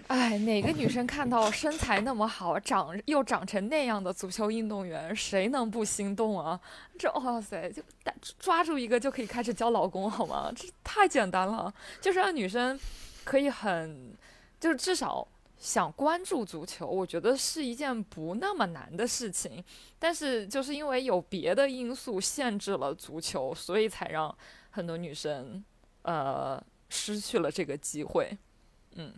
[0.08, 6.60] 哎，哪个女生看到身材那么好、长又长成那样的足球运动员，谁能不心动啊？
[6.98, 7.82] 这哇塞，就
[8.40, 10.52] 抓住一个就可以开始交老公好吗？
[10.56, 12.78] 这太简单了，就是让女生
[13.24, 14.14] 可以很，
[14.60, 15.28] 就是至少
[15.58, 19.64] 想关注足球，我觉得是一件不那么难的事情。
[20.00, 24.36] 但是就是因为有别的因素限制了足球，所以才让
[24.72, 25.64] 很多女生
[26.02, 28.36] 呃失去了这个机会。
[28.96, 29.14] 嗯。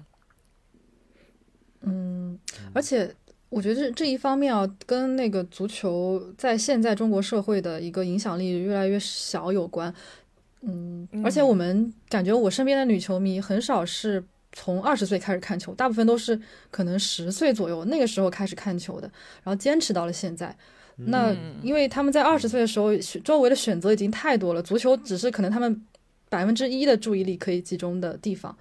[1.85, 2.37] 嗯，
[2.73, 3.13] 而且
[3.49, 9.93] 我觉得这这一方面啊，跟那个足球在现在中国社会的一个影响力越来越小有关。
[10.61, 16.39] 嗯，而且我们感觉我身边的女球迷很少是从二十岁开始看球，大部分都是
[16.71, 19.07] 可能十岁左右那个时候开始看球的，
[19.43, 20.55] 然后坚持到了现在。
[20.97, 25.85] 那因为他们在二十岁的时候，周围的选择已经太多了，足球只是可能他们
[26.29, 28.57] 百分之一的注意力可以集中的地方，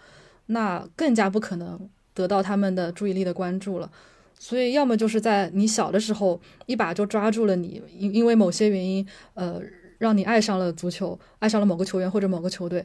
[0.47, 1.89] 那更加不可能。
[2.15, 3.91] 得到他们的注意力的关注了，
[4.39, 9.61] 所以要么就是在你小的时候一把就抓住了你，因因为某些原因，呃，
[9.99, 12.81] 让你爱上了足球，爱上了某个球员或者某个球队；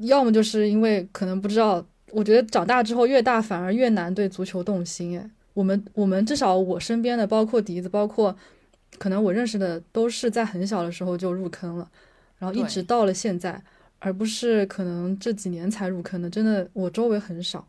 [0.00, 5.18] 要么就是因为可能不知道，我觉得长大之后越大反而越难对足球动心。
[5.18, 8.34] 哎，我们我们至少我身边的，包括笛子，包括
[8.98, 11.88] 可能我认识的，都是在很小的时候就入坑了，
[12.38, 13.62] 然后一直到了现在，
[13.98, 16.28] 而不是可能这几年才入坑的。
[16.28, 17.66] 真的，我周围很少。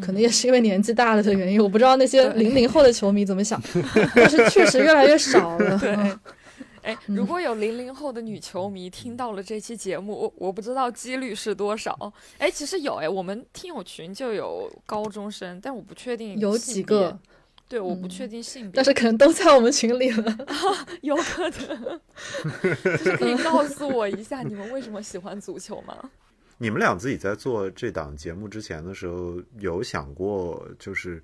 [0.00, 3.60] 可能也是因为年纪大了的原因，我不知道那些零零后的球迷怎么想，
[4.14, 5.78] 但是确实越来越少了。
[5.78, 5.90] 对，
[6.82, 12.12] 哎，如果有零零后的女球迷听到了这期节目，我我不知道几率是多少。
[12.38, 17.18] 哎，其实有哎，我们听友群就有高中生，但我不确定有几个。
[17.68, 20.38] 对，我不确定性别，但是可能都在我们群里了，
[21.02, 22.00] 有可能。
[22.82, 25.96] 就是可以告诉我一下，你们为什么喜欢足球吗？
[26.62, 31.22] 你们俩自己在做这档节目之前的时候，有想过就是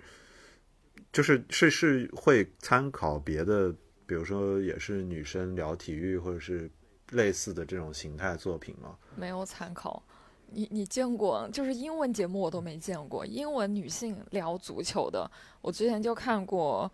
[1.13, 3.71] 就是是是会参考别的，
[4.07, 6.71] 比如说也是女生聊体育或者是
[7.11, 8.97] 类似的这种形态作品吗？
[9.15, 10.03] 没有参考。
[10.49, 11.47] 你你见过？
[11.53, 16.91] 就是英文节目我都没见过，英文女性聊足球的，我之前就看过，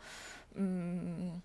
[0.55, 1.41] 嗯，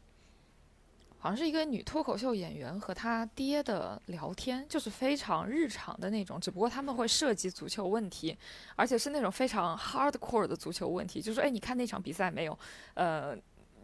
[1.20, 8.38] 好像是一个女脱口秀演员和她爹的聊天，就是非常日常的那种，只不过他们会涉及足球问题，
[8.76, 12.58] 而且是那种非常 hardcore 的足球问题，就是哎，你看那场比赛没有？
[12.94, 13.36] 呃，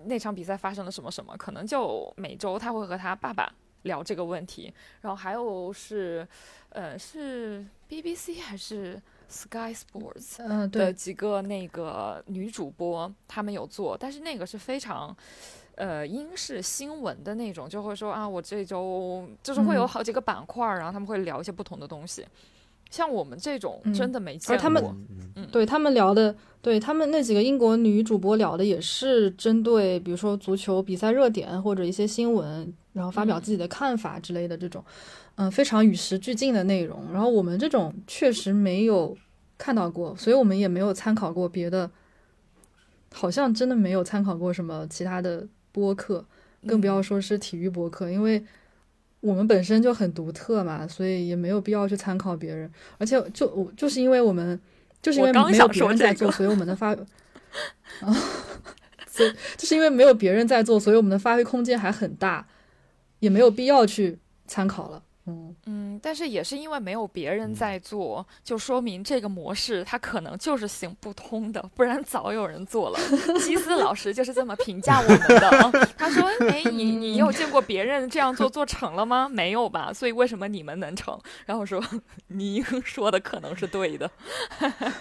[0.05, 1.35] 那场比赛发生了什么什么？
[1.35, 6.27] 可能就每周他会和他爸爸聊这个问题，然后还有是，
[6.69, 15.15] 呃，是 BBC 还是 Sky Sports 嗯，的对，几个那个女主播，她们有做，但是那个是非常。
[15.75, 22.25] 呃，英式新闻的那种，就会说啊，我这周就是会有嗯好几个板块儿，然后他们会聊一些不同的东西。
[22.91, 34.85] 像我们这种嗯真的没见过，而他们嗯嗯对他们聊的，对他们那几个英国女主播聊的也是针对，比如说足球比赛热点或者一些新闻，然后发表嗯自己的看法之类的这种，
[35.37, 37.11] 嗯，非常与时俱进的内容。
[37.11, 39.17] 然后我们这种确实没有
[39.57, 41.89] 看到过，所以我们也没有参考过别的，
[43.11, 46.25] 好像真的没有参考过什么其他的播客，
[46.65, 48.41] 更不要嗯说是体育播客，因为
[49.19, 52.71] 我们本身就很独特嘛，所以也没有必要去参考别人。
[52.97, 54.57] 而且就我就是因为我们
[55.01, 56.93] 就是因为没有别人在做，个所以我们的发
[57.99, 58.15] 啊，
[59.07, 62.47] 所以就是因为没有别人在做，所以我们的发挥空间还很大，
[63.19, 65.03] 也没有必要去参考了。
[65.25, 72.99] 嗯，嗯，但是也是因为没有别人嗯在做，就说明这个模式它可能就是行不通的，不然早有人做了。
[73.39, 79.29] 基斯老师就是这么评价我们的，他说：“哎，你你有见过别人这样做做成了吗？
[79.29, 79.93] 没有吧？
[79.93, 81.81] 所以为什么你们能成？”然后我说
[82.27, 84.09] ：“您 说的可能是对的。”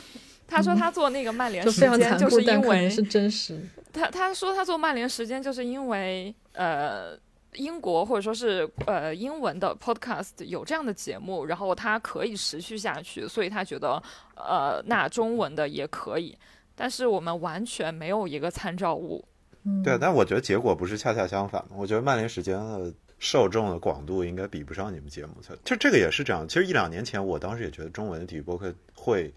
[0.46, 3.58] 他说他做那个曼联时间，就是，因为是真实。
[3.92, 7.16] 他他说他做曼联时间，就是因为呃
[7.54, 14.02] 英国或者说是呃英文的 podcast 有这样的节目，然后他可以持续下去，所以他觉得
[14.36, 16.36] 呃那中文的也可以，
[16.74, 19.24] 但是我们完全没有一个参照物。
[19.64, 21.76] 嗯，对，但我觉得结果不是恰恰相反吗？
[21.76, 25.34] 我觉得曼联时间的受众的广度应该比不上你们节目。
[25.64, 26.48] 就这个也是这样。
[26.48, 29.30] 其实一两年前，我当时也觉得中文的体育博客会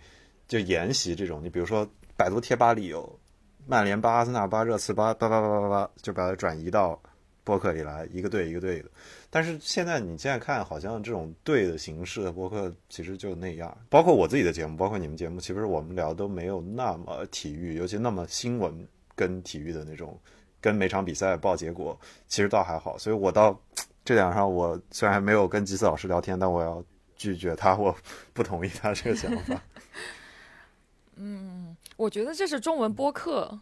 [0.47, 3.19] 就沿袭这种，你比如说百度贴吧里有
[3.67, 6.97] 曼联吧、阿森纳吧、热刺吧，叭叭叭叭叭，就把它转移到
[7.43, 8.89] 播客里来，一个队一个队的。
[9.29, 13.75] 但是现在你现在看，好像这种队的形式的播客其实就那样。
[13.89, 20.19] 包括我自己的节目，包括你们节目，其实我们聊都没有那么体育，尤其那么新闻跟体育的那种，
[20.61, 22.97] 跟每场比赛报结果，其实倒还好。
[22.97, 23.59] 所以我到
[24.05, 26.83] 这点上，我虽然没有跟吉斯老师聊天，但我要
[27.15, 27.95] 拒绝他，我
[28.33, 29.61] 不同意他这个想法。
[31.15, 33.59] 嗯我觉得这是中文播客，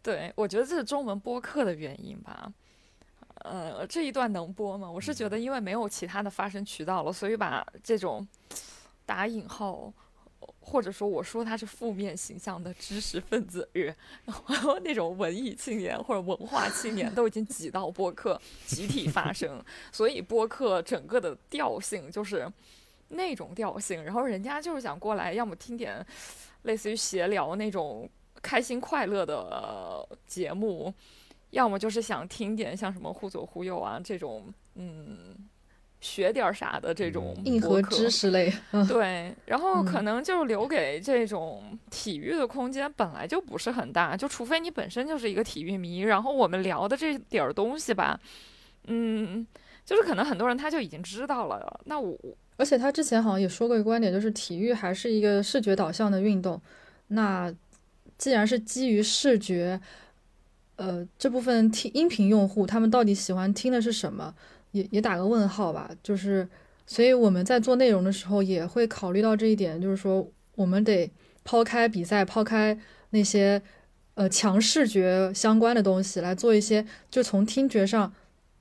[0.00, 2.52] 对我觉得这是中文播客的原因吧。
[3.44, 4.90] 呃，这一段能播吗？
[4.90, 8.26] 我是觉得因为没有其他的发声渠道了，所以把这种
[9.04, 9.92] 打引号，
[10.60, 13.68] 或者说我说他是负面形象的知识分子，
[14.24, 22.50] 然后那种文艺青年或者文化青年都已经挤到播客集体发声，所以播客整个的调性就是
[23.08, 26.04] 那种调性，然后人家就是想过来，要么听点
[26.62, 28.08] 类似于闲聊那种
[28.40, 30.92] 开心快乐的、呃节目，
[31.52, 35.34] 要么就是想听点像什么忽左忽右啊这种，嗯，
[36.00, 37.44] 学点儿啥的这种嗯。
[37.46, 40.04] 硬核知识类， 嗯，对，然后可嗯。
[40.04, 48.18] 能就留给这种体育的空间本来就不是很大，就除非你本身就是一个体育迷，然后我们聊的这点儿东西吧，
[48.88, 49.46] 嗯，
[49.84, 52.18] 就是可能很多人他就已经知道了，那我
[52.56, 56.60] 而且他之前好像也说过一个观点，就是体育还是一个视觉导向的运动。
[57.08, 57.52] 那
[58.16, 59.80] 既然是基于视觉，
[60.82, 64.34] 呃，这部分听音频用户他们到底喜欢听的是什么，
[64.72, 65.88] 也也打个问号吧。
[66.02, 66.48] 就是，
[66.88, 71.08] 所以我们在做内容的时候也会考虑到这一点，就是说我们得
[71.44, 72.76] 抛开比赛，抛开
[73.10, 73.62] 那些
[74.14, 78.12] 呃强视觉相关的东西，来做一些就从听觉上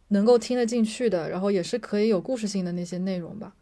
[0.10, 3.56] 能够听得进去的，然后也是可以有故事性的那些内容吧。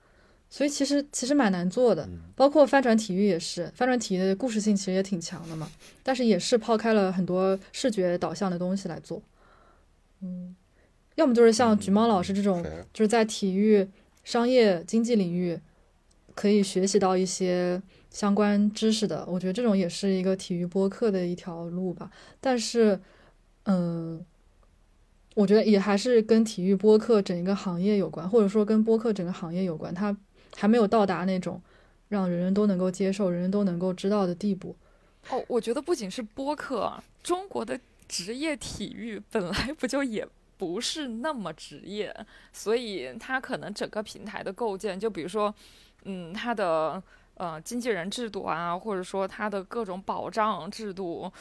[0.49, 2.21] 所以其实其实蛮难做的，嗯。
[2.35, 5.69] 包括翻转体育也是，翻转体育的故事性其实也挺强的嘛，
[6.01, 9.21] 但是也是抛开了很多视觉导向的东西来做，
[10.21, 10.55] 嗯，
[11.15, 12.63] 要么就是像橘猫老师这种
[12.93, 13.87] 就是在体育、
[14.23, 15.59] 商业、经济领域
[16.33, 22.09] 可以学习到一些相关知识的，我觉得这种也是一个体育播客的一条路吧。
[22.39, 22.99] 但是，
[23.65, 24.25] 嗯，
[25.35, 30.15] 我觉得也还是跟体育播客整一个行业有关，或者说跟播客整个行业有关，它
[30.59, 31.61] 还没有到达那种
[32.09, 34.75] 让人人都能够接受、人人都能够知道的地步。
[35.29, 42.13] 哦，我觉得不仅是播客，中国的职业体育本来不就也不是那么职业，
[42.51, 45.53] 所以它可能整个平台的构建，就比如说，
[46.03, 47.01] 嗯，它的
[47.35, 51.31] 呃经纪人制度啊，或者说它的各种保障制度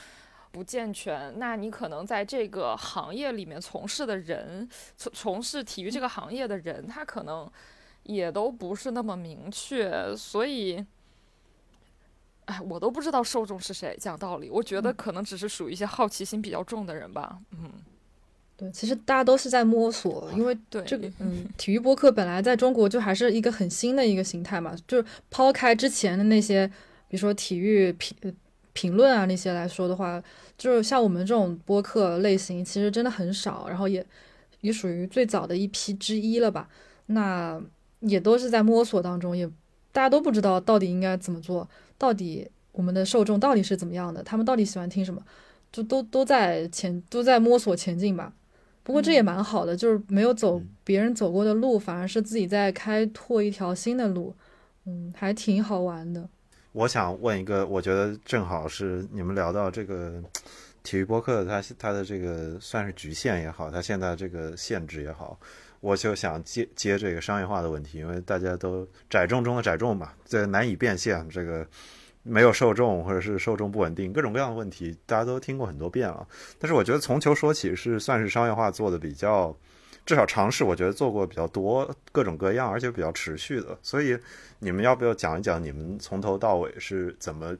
[0.50, 7.50] 不健全，那你可能在这个行业里面从事的人，从从事体育这个行业的人，他可能
[8.08, 10.84] 也都不是那么明确，所以。
[12.48, 13.94] 哎，我都不知道受众是谁。
[14.00, 17.38] 讲道理，我觉得可能只是属于一些好奇心比较重的人吧。
[17.50, 17.70] 嗯，
[18.56, 24.74] 对，其实大家都是在摸索，因为对这个，嗯，体育播客本来在中国就还是一个很新的一个形态嘛。
[24.86, 26.66] 就是抛开之前的那些，
[27.06, 28.16] 比如说体育评
[28.72, 30.18] 评论啊那些来说的话，
[30.56, 34.02] 就是像我们这种播客类型，其实真的很少，然后也
[34.62, 36.66] 也属于最早的一批之一了吧。
[37.04, 37.60] 那
[38.00, 39.46] 也都是在摸索当中，也
[39.92, 41.68] 大家都不知道到底应该怎么做。
[41.96, 44.22] 到底我们的受众到底是怎么样的？
[44.22, 45.20] 他们到底喜欢听什么？
[45.72, 48.32] 就都都在前都在摸索前进吧。
[48.82, 54.34] 不过这也蛮好的，就是没有走别人走过的路，反而是自己在开拓一条新的路。
[54.86, 56.26] 嗯，还挺好玩的。
[56.72, 60.22] 我想问一个，我觉得正好是你们聊到这个
[60.82, 65.38] 体育播客，它它的这个算是局限也好，它现在这个限制也好。
[65.80, 71.66] 我就想接接这个商业化的问题，因为大家都窄众中的窄众嘛，这难以变现，这个
[72.22, 76.26] 没有受众或者是受众不稳定，各种各样的问题，大家都听过很多遍了。
[76.58, 79.56] 但是我觉得从球说起是算是商业化做的比较，
[80.04, 83.78] 至少尝试我觉得做过比较多，各种各样，而且比较持续的。
[83.82, 84.18] 所以
[84.58, 87.56] 你们要不要讲一讲你们从头到尾是怎么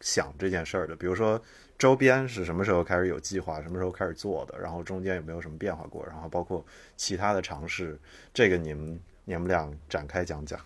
[0.00, 0.96] 想这件事儿的？
[0.96, 1.40] 比如说。
[1.80, 3.62] 周边是什么时候开始有计划？
[3.62, 4.54] 什么时候开始做的？
[4.60, 6.04] 然后中间有没有什么变化过？
[6.06, 6.62] 然后包括
[6.94, 7.98] 其他的尝试，
[8.34, 10.60] 这个你们你们俩展开讲讲。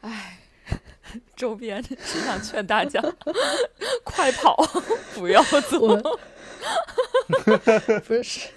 [0.00, 0.38] 哎，
[1.36, 2.98] 周边只想劝大家
[4.04, 4.56] 快跑，
[5.14, 6.00] 不要做。
[8.06, 8.48] 不是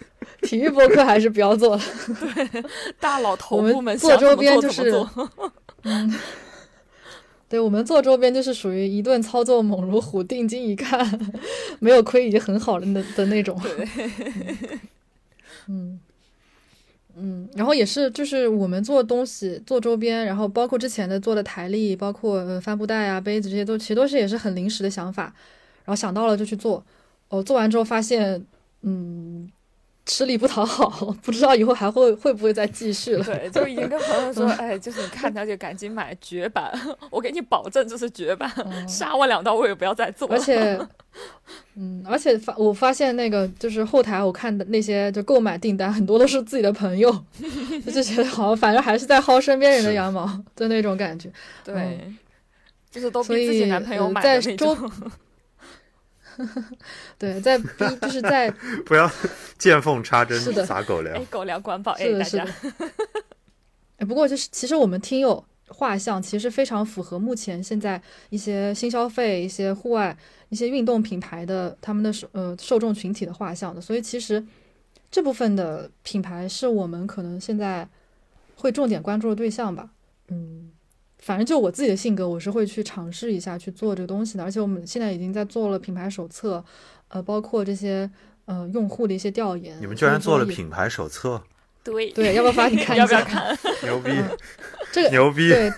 [0.43, 1.83] 体育博客还是不要做了。
[2.21, 2.63] 对，
[3.01, 5.05] 大佬头部们做周边就是
[5.83, 6.15] 嗯。
[7.49, 11.19] 对我们做周边就是属于一顿操作猛如虎，定睛一看
[11.79, 13.59] 没有亏已经很好了的的那种。
[15.67, 15.99] 嗯
[17.15, 25.23] 嗯，然后也是就是我们做东西做周边，然后包括之前的做的台历，包括帆布袋啊、杯子这些都其实都是也是很临时的想法，
[25.83, 26.85] 然后想到了就去做。
[27.29, 28.45] 哦，做完之后发现，
[28.81, 29.49] 嗯。
[30.07, 33.23] 吃力不讨好，不知道以后还会会不会再继续了。
[33.25, 36.71] 对，就已经跟朋友说， 哎，就是你看到就赶紧买绝版，
[37.11, 38.49] 我给你保证这是绝版，
[38.87, 40.25] 杀我两刀我也不要再做。
[40.29, 40.79] 而且，
[41.75, 47.11] 嗯，而且发我发现那个就是后台我看的那些就购买订单很多都是自己的朋友，
[47.93, 51.29] 就觉得好像，反正还是在薅身边人的羊毛的那种感觉。
[51.65, 51.99] 对，
[52.89, 54.91] 就是都比自己男朋友买的那种。
[57.17, 57.57] 对，在
[58.01, 58.49] 就是在
[58.85, 59.09] 不要
[59.57, 62.45] 见缝插针是的撒狗粮，哎，狗粮管饱，哎，大家。
[63.97, 70.15] 哎，不过就是其实我们听友画像其实非常符合目前现在一些新消费、一些户外、
[70.49, 74.45] 一些运动品牌的他们的受呃受众群体的画像的，所以其实
[75.09, 77.87] 这部分的品牌是我们可能现在
[78.55, 79.89] 会重点关注的对象吧，
[80.29, 80.71] 嗯。
[81.27, 84.43] 反正就我自己的性格，我是会去尝试一下去做这个东西的。
[84.45, 86.63] 而且我们现在已经在做了品牌手册，
[87.09, 88.09] 呃，包括这些
[88.45, 89.77] 呃用户的一些调研。
[89.81, 91.43] 你们居然做了品牌手册？
[91.83, 93.03] 对对，要不要发你看一下？
[93.03, 93.57] 要不要看？
[93.83, 94.11] 牛逼！
[94.93, 95.49] 这个牛逼！
[95.49, 95.69] 对，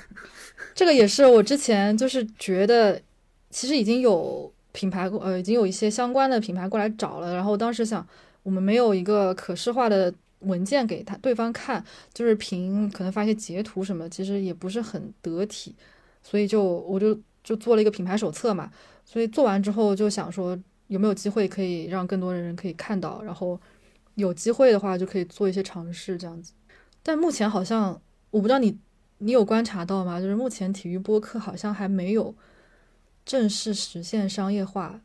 [0.75, 3.01] 这个也是我之前就是觉得，
[3.49, 7.33] 其实已经有品牌呃，已经有一些相关的品牌过来找了。
[7.33, 8.07] 然后当时想，
[8.43, 10.13] 我们没有一个可视化的。
[10.39, 11.83] 文件给他对方看，
[12.13, 15.75] 就是凭可能发一些截图什么，其实也不是很得体，
[16.23, 18.71] 所以就我就就做了一个品牌手册嘛。
[19.05, 23.59] 所以做完之后就想说，有没有机会可以让更多的人可以看到，然后
[24.15, 26.53] 有机会的话就可以做一些尝试这样子。
[27.01, 28.77] 但目前好像我不知道你
[29.17, 30.21] 你有观察到吗？
[30.21, 32.33] 就是目前体育播客好像还没有
[33.25, 35.01] 正式实现商业化。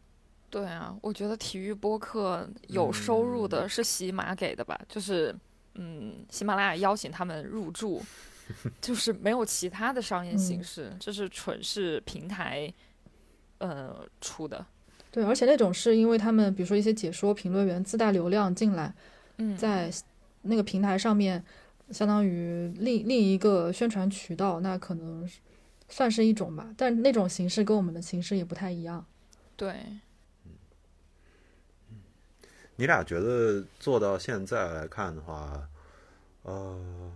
[0.54, 4.80] 对啊，我觉得体育播客有收入的是喜马给的吧？
[4.88, 5.34] 就是，
[5.74, 8.00] 嗯，喜马拉雅邀请他们入驻，
[8.80, 12.72] 就是没有其他的商业形式，这是纯是平台，
[13.58, 14.64] 呃出的。
[15.10, 18.94] 对，而且那种是因为他们，比如说一些解说评论员自带流量进来，
[19.38, 19.90] 嗯，在
[20.42, 21.44] 那个平台上面，
[21.90, 25.28] 相当于另另一个宣传渠道，那可能
[25.88, 26.72] 算是一种吧。
[26.76, 29.04] 但那种形式跟我们的形式也不太一样。
[29.56, 29.74] 对。
[32.76, 35.68] 你俩觉得做到现在来看的话，
[36.42, 37.12] 呃，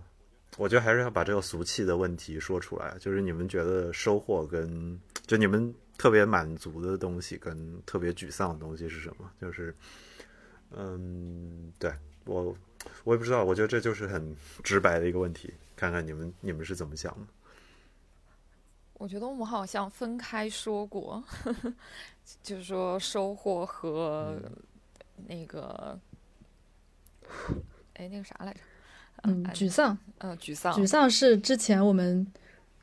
[0.57, 9.29] 我觉得还是要把这个俗气的问题说出来，就是你们觉得收获跟就你们特别满足的东西跟特别沮丧的东西是什么？
[9.41, 9.75] 就是，
[10.71, 11.93] 嗯，对
[12.25, 12.55] 我
[13.03, 17.27] 我也不知道，我觉得这就是很 直白的一个问题，看看你们你们是怎么想的。
[18.93, 21.23] 我觉得我们好像分开说过，
[22.43, 24.37] 就是说收获和
[25.27, 25.99] 那个，
[27.95, 28.59] 哎，那个啥来着？
[29.23, 32.25] 嗯，哎沮丧，呃，沮丧，沮丧是之前我们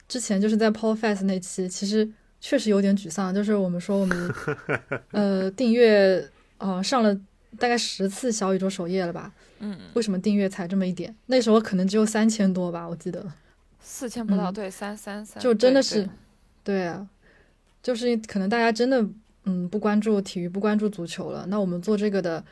[0.06, 2.08] 之前就是在 Paul Fest 那期，其实
[2.40, 4.34] 确实有点沮丧，就是我们说我们
[5.12, 6.28] 呃订阅
[6.58, 7.14] 呃上了
[7.58, 9.32] 大概十次小宇宙首页了吧？
[9.60, 11.14] 嗯，为什么订阅才这么一点？
[11.26, 13.26] 那时候可能只有三千多吧，我记得。
[13.80, 16.10] 四千不到，嗯对，三三三，就真的对是对
[16.64, 17.08] 对啊，
[17.82, 19.02] 就是可能大家真的
[19.46, 21.46] 嗯不关注体育，不关注足球了。
[21.48, 22.44] 那我们做这个的，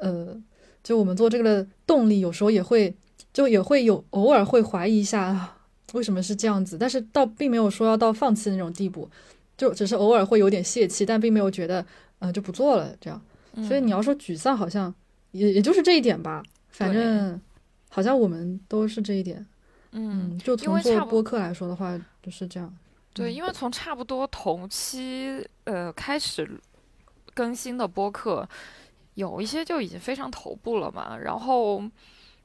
[0.00, 0.36] 呃，
[0.84, 2.94] 就我们做这个的动力，有时候也会
[3.32, 5.56] 就也会有偶尔会怀疑一下啊
[5.92, 9.08] 为什么是这样子，但是倒并没有说要到放弃的那种地步，
[9.56, 11.84] 就只是偶尔会有点泄气，但并没有觉得
[12.18, 13.20] 呃就不做了这样。
[13.66, 14.94] 所以嗯你要说沮丧，好像
[15.32, 17.40] 也也就是这一点吧，反正
[17.88, 19.44] 好像我们都是这一点。
[19.92, 22.72] 嗯，嗯，就因从做播客来说的话，就是这样。
[23.12, 26.48] 对，嗯因为从差不多同期呃开始
[27.34, 28.48] 更新的播客，
[29.14, 31.16] 有一些就已经非常头部了嘛。
[31.16, 31.82] 然后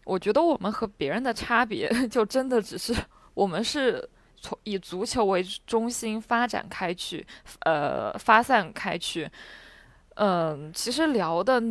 [0.04, 2.94] 我觉得我们和别人的差别， 就真的只是
[3.34, 4.08] 我们是
[4.42, 7.26] 从以足球为中心发展开去，
[7.62, 9.30] 呃，发散开去。
[10.16, 11.62] 嗯、其实聊的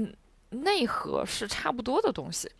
[0.51, 2.51] 内核是差不多的东西。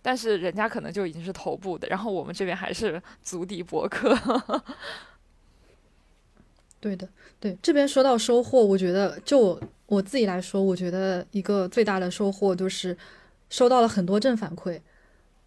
[0.00, 4.16] 但是人家可能就已经是头部的，然后我们这边还是足底博客。
[6.86, 7.08] 对的，
[7.40, 12.96] 对这边说到收获，我觉得就我我自己来说，我觉得一个最大的收获就是
[13.50, 14.80] 收到了很多正反馈。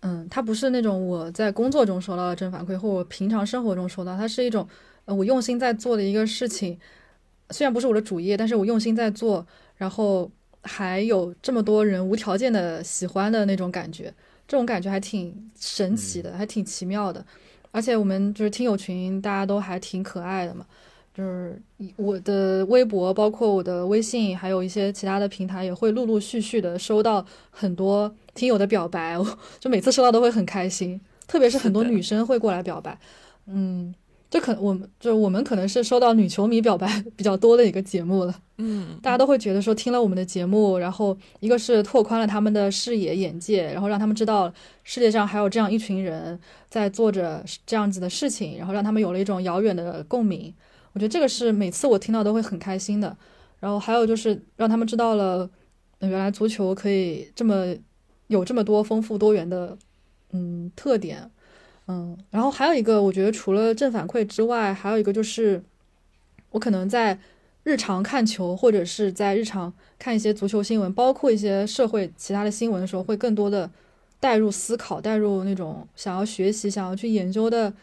[0.02, 4.68] 嗯，它不是那种我在工作中收到的正反馈，或我平常生活中收到，它是一种
[5.06, 6.78] 呃我用心在做的一个事情，
[7.52, 10.30] 虽然不是我的主业，但是我用心在做，然后
[10.64, 14.14] 还有这么多人无条件的喜欢的那种感觉，
[14.46, 17.26] 这种感觉还挺神奇的，还挺奇妙的。
[17.72, 20.66] 而且我们就是听友群，大家都还挺可爱的嘛。
[21.20, 21.62] 就是
[21.98, 29.18] 我的微博，包括我的微信，还有一些其他的平台，也会陆陆续续的收到很多听友的表白，
[29.60, 30.98] 就每次收到都会很开心，
[31.28, 32.98] 特别是很多女生会过来表白，
[33.48, 33.94] 嗯，
[34.30, 44.50] 就可我们就我们可能是收到女球迷表白 比较多的一个节目了，嗯，大家都会觉得说听了我们的节目，然后一个是拓宽了他们的视野眼界，然后让他们知道
[44.86, 46.40] 世界上还有这样一群人
[46.70, 50.54] 在做着这样子的事情，然后让他们有了一种遥远的共鸣。
[50.94, 53.16] 我觉得这个是每次我听到都会很开心的。
[53.60, 55.50] 然后还有就是让他们知道了，
[56.00, 57.76] 原来足球可以这么
[58.28, 59.78] 有这么多丰富多元的
[60.32, 61.30] 嗯特点，
[61.88, 65.62] 嗯，然后还有一个我觉得除了正反馈之外，还有一个就是
[66.52, 67.20] 我可能在
[67.64, 73.70] 日常看球或者是在日常看一些足球新闻，包括一些社会其他的新闻的时候，会更多的
[74.22, 77.74] 带入思考，带入那种想要学习、想要去研究的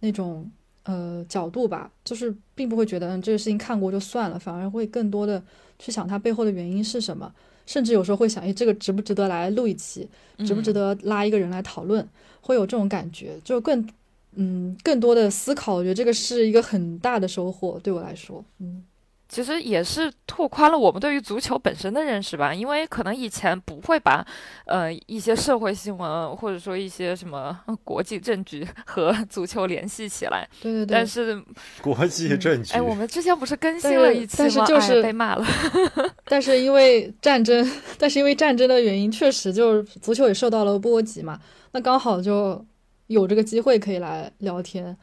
[0.00, 0.50] 那种
[0.84, 5.42] 呃角度吧，就是并不会觉得嗯这个事情看过就算了，反而会更多的
[5.78, 7.32] 去想它背后的原因是什么，
[7.66, 10.08] 甚至有时候会想，诶，这个值不值得来录一期，
[10.38, 10.94] 值不值得？
[10.94, 12.06] 得拉一个人来讨论，
[12.40, 13.88] 会有这种感觉，就更
[14.34, 18.84] 嗯更多的思考，我觉得这个是一个很大的收获对我来说，嗯。
[19.32, 24.22] 其实也是拓宽了我们对于足球本身的认识吧，因为可能以前不会把，
[24.66, 31.42] 呃，一些社会新闻或者说一些什么呃国际政局和 足球联系起来，对对对，但是，
[31.80, 34.36] 国际政局，哎，我们之前不是更新了一期吗？
[34.36, 35.46] 哎但是就是被骂了。
[36.28, 37.66] 但是因为战争，
[37.98, 41.40] 但是因为战争的原因，确实就是足球也受到了波及嘛。
[41.72, 42.62] 那刚好就
[43.06, 44.94] 有这个机会可以来聊天，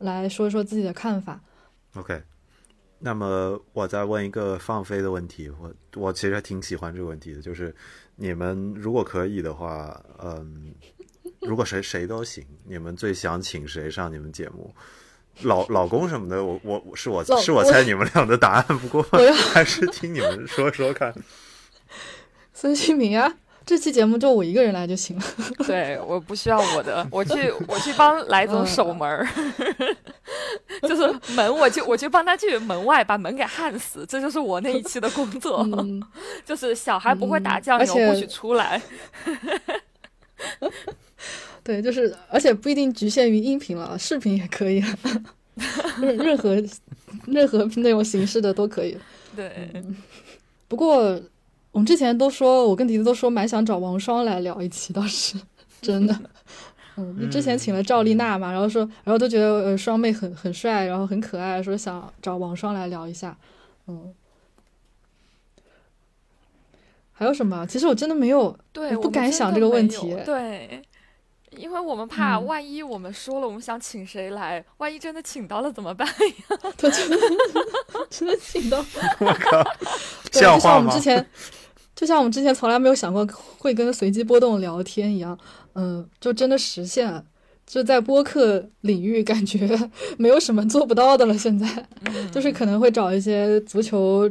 [0.00, 1.40] 来说一说自己的看法。
[1.96, 2.22] OK，
[3.02, 7.74] 那么我再问一个放飞的问题，我我其实还挺喜欢这个问题的，就是
[8.16, 10.72] 你们如果可以的话，嗯，
[11.40, 14.74] 如果谁谁都行，你们最想请谁上你们节目？
[15.42, 19.02] 老老公什么的，我我我是我老是我猜你们俩的答案，不过
[19.52, 21.14] 还是听你们说说看。
[22.52, 23.34] 孙兴民啊，
[23.70, 25.22] 这期节目就我一个人来就行了。
[25.64, 29.24] 对，我不需要我的，我去 我去帮来总嗯守门儿，
[30.82, 35.60] 就是门，我去我去帮他去门外把门给焊死，这就是我那一期的工作。
[35.78, 36.02] 嗯，
[36.44, 38.82] 就是小孩不会打酱油，不许出来。
[41.62, 44.82] 对，就是而且不一定局限于音频了，视频也可以，
[46.00, 46.60] 任任何
[47.28, 48.98] 任何那种形式的都可以。
[49.36, 49.70] 对，
[50.66, 51.20] 不过
[51.72, 55.38] 我们之前都说，我跟迪子都说蛮想找王双来聊一期，倒是
[55.80, 56.18] 真的。
[56.96, 63.34] 嗯，之前请了赵丽娜嘛，然后说，然后都觉得呃双妹很很帅，然后很可爱，说想找王双来聊一下。
[63.86, 64.12] 嗯，
[67.12, 67.64] 还有什么？
[67.66, 70.14] 其实我真的没有，对，不敢想这个问题。
[70.26, 70.82] 对，
[71.56, 76.58] 因为我们怕嗯万一我们说了我们想请谁来，万一真的请到了怎么办呀？
[76.76, 77.16] 对，真的
[78.10, 78.84] 真的请到，
[79.20, 79.62] 我靠，
[80.30, 81.00] 对，像话吗就像我们之？
[81.00, 81.26] 前，
[82.00, 83.28] 就像我们之前从来没有想过
[83.58, 85.38] 会跟随机波动聊天一样，
[85.74, 87.22] 嗯，就真的实现了。
[87.66, 89.68] 就在播客领域，感觉
[90.16, 91.36] 没有什么做不到的了。
[91.36, 91.86] 现在
[92.32, 94.26] 就是可能会找一些足球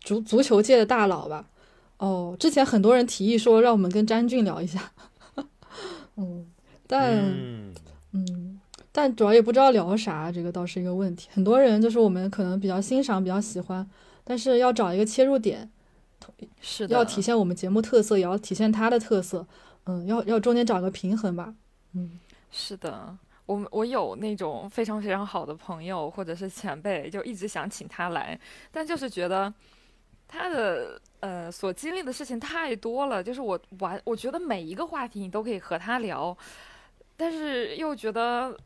[0.00, 1.48] 足足球界的大佬吧。
[1.98, 4.90] 哦，之前很多人提议说让我们跟詹俊聊一下，
[6.18, 6.44] 嗯，
[6.88, 7.72] 但嗯，
[8.14, 8.60] 嗯，
[8.90, 11.28] 但主要也不知道聊啥，这个倒是一个问题。
[11.32, 13.88] 很多人就是我们可能比较欣赏、比较喜欢，
[14.24, 15.70] 但是要找一个切入点，
[16.60, 19.46] 是的，要体现我们节目特色，也要体现他的特色。
[19.84, 21.54] 嗯，要要中间找个平衡吧。
[21.92, 22.18] 嗯
[22.50, 23.16] 是的，
[23.46, 28.38] 我们我有那种非常非常好的朋友或者是前辈，就一直想请他来，
[28.70, 29.52] 但就是觉得
[30.26, 36.36] 他的呃所经历的事情太多了，就是我完，我觉得每一个话题你都可以和他聊，
[37.16, 38.56] 但是又觉得。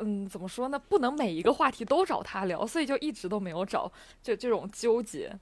[0.00, 0.78] 嗯，怎么说呢？
[0.88, 3.92] 不能每一个话题都找他聊，所以就一直都没有找，
[4.22, 5.38] 就这种纠结。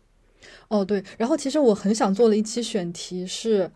[0.68, 3.70] 哦对，然后其实我很想做的一期选题是，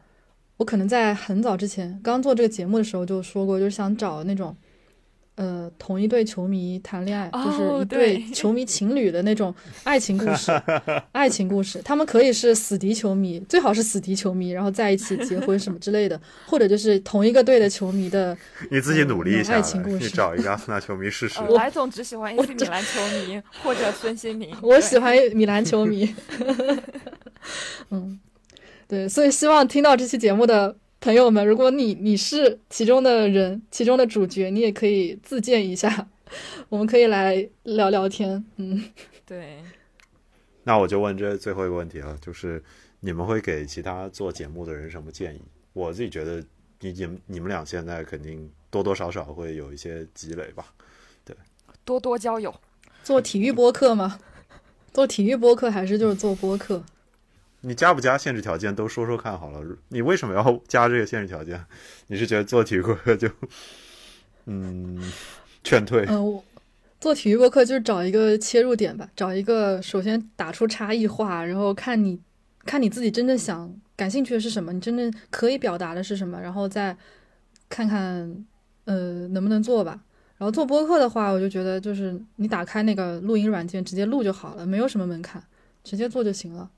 [0.57, 4.57] 我可能在很早之前刚做这个节目的时候就说过，就是想找那种。
[5.37, 10.53] 呃，同一对球迷谈恋爱，就是哦一对对球迷情侣的那种爱情故事，
[11.11, 11.81] 爱情故事。
[11.85, 18.37] 他们可以是死敌球迷，最好是死敌球迷，然后在一起结婚什么之类的，或者就是同一个队的球迷的
[18.71, 21.41] 你自己努力一下爱，情故事你找一个阿森纳球迷试试。
[21.41, 24.55] 呃，来总只喜欢 AC 米兰球迷 或者孙兴民。
[24.63, 26.15] 我喜欢米兰球迷。
[27.91, 28.21] 嗯，
[28.87, 36.09] 对，所以希望听到这期节目的朋友们，如果你你是其中的人，其中的主角，你也可以自荐一下，
[36.71, 38.43] 我们可以来聊聊天。
[38.57, 38.83] 嗯，
[39.27, 39.59] 对，
[40.63, 42.65] 那我就问这最后一个问题了，就是
[43.01, 45.43] 你们会给其他做节目的人什么建议？
[45.75, 46.43] 我自己觉得
[46.81, 50.73] 你你们你们俩现在肯定多多少少会有一些积累吧。
[51.23, 51.37] 对
[51.85, 52.55] 多多交友。
[53.05, 54.19] 做体育播客吗？
[54.95, 56.83] 做体育播客还是就是做播客？
[57.65, 59.61] 你加不加限制条件都说说看好了。
[59.89, 61.65] 你为什么要加这个限制条件？
[62.09, 63.29] 你是觉得做体育课就
[64.47, 65.01] 嗯
[65.63, 66.05] 劝退？
[66.09, 66.45] 嗯，我
[67.01, 72.21] 做体育播客就是找一个切入点吧，找一个首先打出差异化，然后看你
[72.65, 76.97] 看你自己真正想感兴趣的是什么，你真正可以表达的是什么，然后再
[77.69, 78.45] 看看
[78.85, 80.01] 呃能不能做吧。
[80.37, 85.43] 然后做播客的话，我就觉得就是你打开那个录音软件直接录就好了，没有什么门槛，
[85.83, 86.69] 直接做就行了。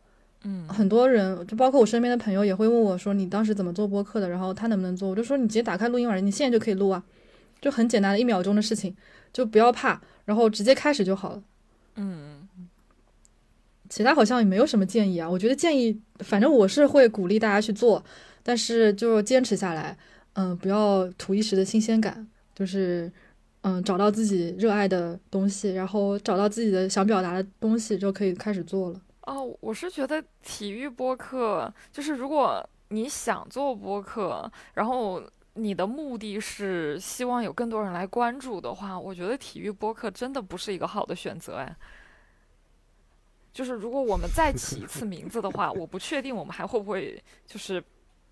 [0.49, 7.03] 嗯，很多人就包括我身边的朋友也会问我说你当时怎么做播客的，然后他能不能做，我就说你直接打开录音软件，你现在就可以录啊，
[7.61, 8.95] 就很简单的一秒钟的事情，
[9.33, 11.43] 就不要怕，然后直接开始就好了。
[11.97, 12.47] 嗯，
[13.89, 18.05] 其他好像也没有什么建议啊，我觉得建议，反正我是会鼓励大家去做，
[18.45, 19.99] 但是就坚持下来，
[20.35, 22.25] 嗯，不要图一时的新鲜感，
[22.55, 23.11] 就是
[23.63, 29.01] 嗯找到自己热爱的东西，然后找到自己的想表达的东西，就可以开始做了。
[29.27, 35.23] 哦，我是觉得体育播客就是如果你想做播客，然后
[35.55, 41.77] 你的目的是希望有更多人来关注的话，我觉得体育播客真的不是一个好的选择哎。
[43.53, 47.83] 就是如果我们再起一次名字的话，我不确定我们还会不会就是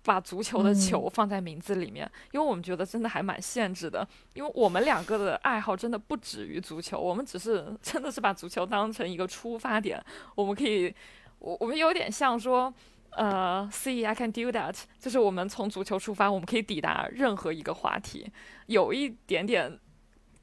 [0.05, 4.07] 把足球的嗯球放在名字里面，因为我们觉得真的还蛮限制的。
[4.33, 10.01] 因为我们两个的爱好真的不止于足球，我们只是 真的是把足球当成一个出发点，
[10.35, 10.93] 我们可以，
[11.39, 12.73] 我我们有点像说。
[13.17, 18.29] 呃，see I can do that，就是我们从足球出发，我们可以抵达任何一个话题，
[18.65, 19.79] 有一点点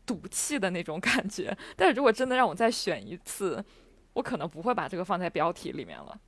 [0.06, 1.54] 赌气的那种感觉。
[1.76, 3.62] 但是如果真的让我再选一次，
[4.14, 6.18] 我可能不会把这个放在标题里面了。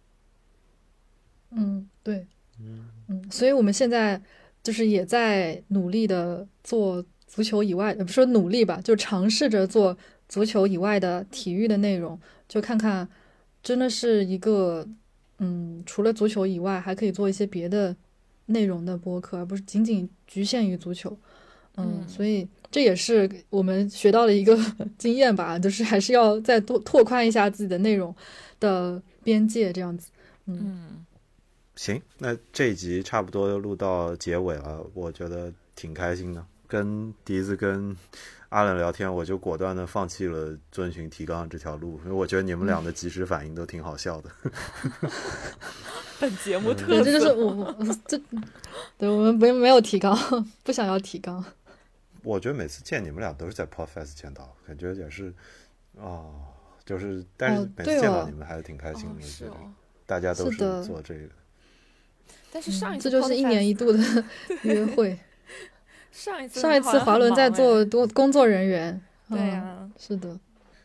[1.53, 2.27] 嗯，对，
[3.09, 4.21] 嗯所以我们现在
[4.63, 9.97] 就是也在努力的做足球以外，呃，不是说努力吧，就尝试着做
[10.29, 13.09] 足球以外的体育的内容，就看看
[13.63, 14.87] 真的是一个，
[15.39, 17.95] 嗯，除了足球以外，还可以做一些别的
[18.47, 21.17] 内容的播客，而不是仅仅局限于足球。
[21.77, 24.57] 嗯，嗯所以这也是我们学到的一个
[24.97, 28.15] 经验吧，就是还是要再多拓宽一下自己的内容
[28.61, 30.11] 的边界，这样子。
[30.47, 31.05] 嗯，
[31.77, 36.45] 行，那这一集差不多录到结尾了，我觉得挺开心的。
[36.67, 37.97] 跟笛子跟
[38.49, 44.31] 阿冷聊天，我就果断的放弃了遵循提纲这条路，因为我觉得你们俩的及时反应都挺好笑的。
[46.21, 48.19] 本节目特色，这就是我我这，
[48.97, 50.17] 对我们没没有提纲，
[50.63, 51.45] 不想要提纲。
[52.23, 55.35] 我觉得每次见你们俩都是在 Podfest 见到，感觉也是
[55.97, 56.33] 哦、
[56.85, 59.73] 就是但是每次见到你们还是挺开心的，是哦。
[60.07, 61.29] 大家都是做这个。
[62.55, 63.99] 但是上一次这就是一年一度的
[64.63, 65.19] 约会。
[66.13, 69.03] 上一次上一次华伦在做多工作人员。
[69.29, 70.39] 对呀，是的。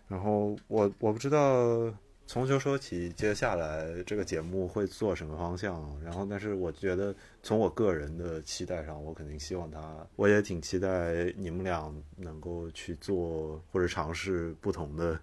[0.08, 1.94] 然后我我不知道
[2.26, 5.96] 从球说起，接下来这个节目会做什么方向。
[6.04, 7.14] 然后，但是我觉得
[7.44, 9.80] 从我个人的期待上，我肯定希望他，
[10.16, 15.20] 我也挺期待你们俩能够去做或者尝试不同的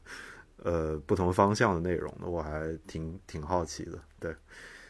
[0.63, 2.29] 呃不同方向的内容的。
[2.29, 3.99] 我还挺挺好奇的。
[4.21, 4.33] 对，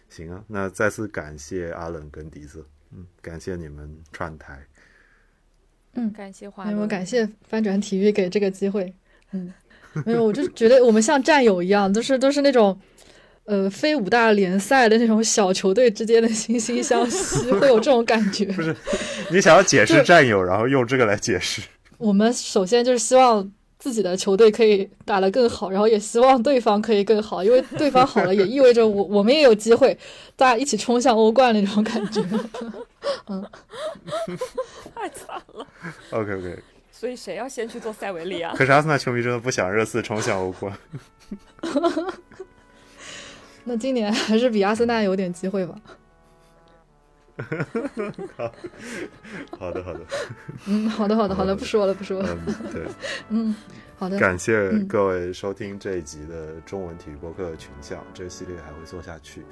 [0.08, 4.64] 行啊，那再次感谢阿冷跟笛子，嗯，感谢你们串台。
[5.94, 8.94] 嗯，感谢华伦，感谢翻转体育给这个机会。
[9.32, 9.52] 嗯，
[10.04, 12.78] 没有，我就觉得我们像战友一样，都是都是那种，
[13.44, 18.44] 呃，非五大联赛的那种小球队之间的惺惺相惜，会有这种感觉。
[18.52, 18.76] 不是，
[19.30, 21.62] 你想要解释战友，然后用这个来解释。
[21.98, 23.50] 我们首先就是希望
[23.86, 29.96] 自己的球队可以打得更好，然后也希望对方可以更好，因为对方好了，也意味着我我们也有机会，
[30.34, 32.20] 大家一起冲向欧冠那种感觉。
[33.28, 33.46] 嗯，
[34.92, 35.64] 太惨了。
[36.10, 36.58] OK OK。
[36.90, 38.52] 所以谁要先去做塞维利亚？
[38.56, 40.76] 可是阿森纳球迷真的不想热刺冲向欧冠。
[43.62, 45.76] 那今年还是比阿森纳有点机会吧。
[48.36, 48.52] 好
[49.58, 50.00] 好的好的。
[50.66, 52.36] 嗯，好的好的好的，不说了不说了。
[52.72, 52.86] 对，
[53.30, 53.54] 嗯，
[53.96, 54.18] 好的。
[54.18, 59.42] 感谢各位收听这一集的中文体育播客群像，这个系列还会做下去。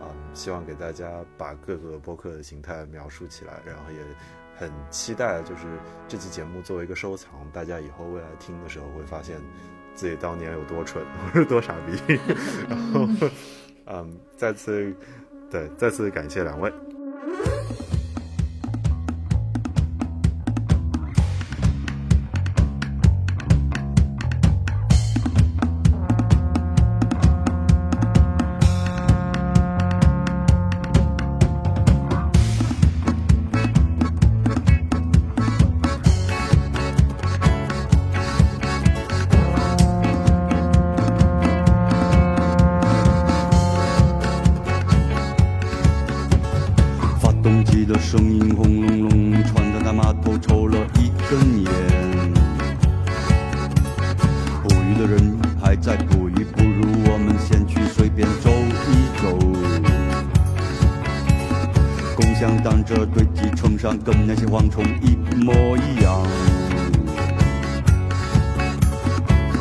[0.00, 3.98] 啊，希望给大家把各个播客的形态描述起来，然后也
[4.56, 5.62] 很期待，就是
[6.08, 9.36] 这期节目作为一个收藏，大家以后未来听的时候会发现
[9.94, 12.18] 自己当年有多蠢， 或者多傻逼。
[12.66, 13.06] 然后，
[13.86, 14.90] 嗯，再次，
[15.50, 16.72] 对，再次感谢两位。
[17.42, 17.79] Mm-hmm.
[62.40, 65.14] 想当着堆积成山，跟那些蝗虫一
[65.44, 66.26] 模一样。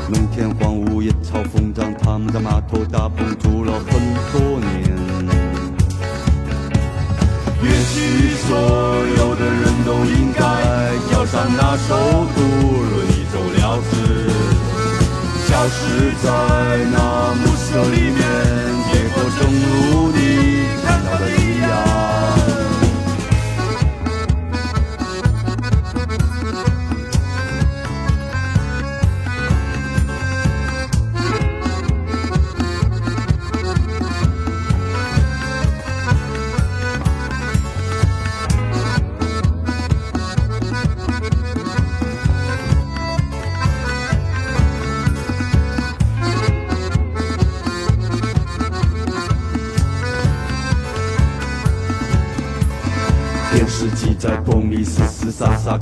[0.09, 3.99] 满天荒芜野草疯长，他们在码头打补住了很
[4.31, 4.97] 多年。
[7.61, 8.57] 也许所
[9.17, 10.39] 有的人都应该
[11.09, 11.97] 跳上那艘
[12.33, 13.91] 渡轮，一走了之，
[15.49, 16.27] 消失在
[16.93, 18.17] 那暮色里面。
[18.89, 20.17] 结果正如你
[20.81, 21.58] 看到的。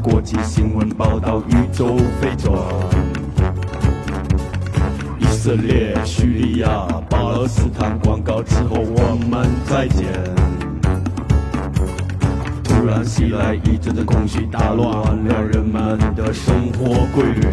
[0.04, 2.56] 国际新闻报道：宇宙飞船，
[5.20, 10.06] 以色列、叙利亚、巴勒斯坦广告之后，我们再见。
[12.64, 14.88] 突然袭来一阵阵空虚，打乱
[15.26, 17.48] 了人们的生活规律。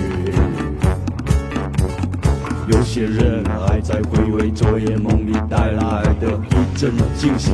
[2.68, 7.52] 有些人还在回味昨夜梦里带来的一阵惊喜。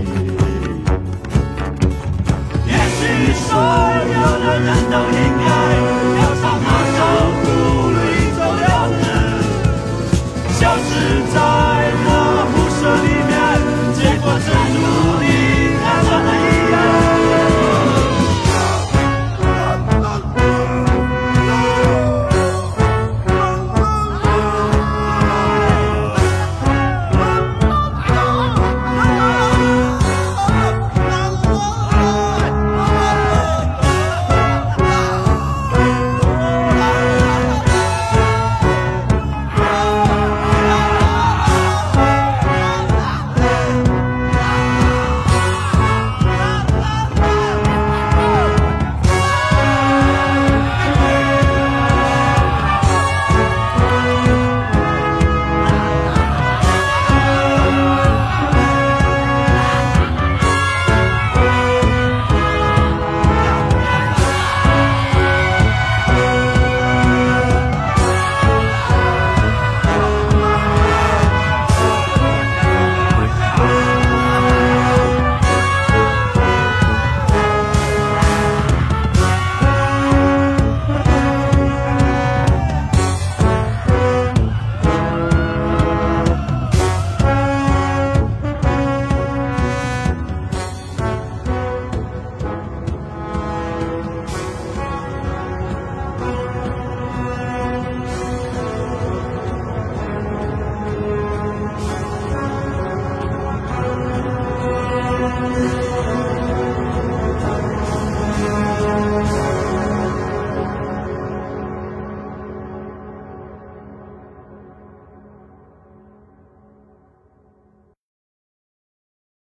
[3.51, 5.49] 所有的人都应该
[6.21, 6.99] 要唱那首
[7.43, 8.07] 《不如意》。
[8.37, 8.73] 走，样
[9.03, 9.03] 子
[10.55, 10.89] 消失
[11.35, 11.37] 在
[12.07, 12.09] 那
[12.47, 13.31] 辐射里面，
[13.93, 14.79] 结果是注
[15.21, 15.30] 定。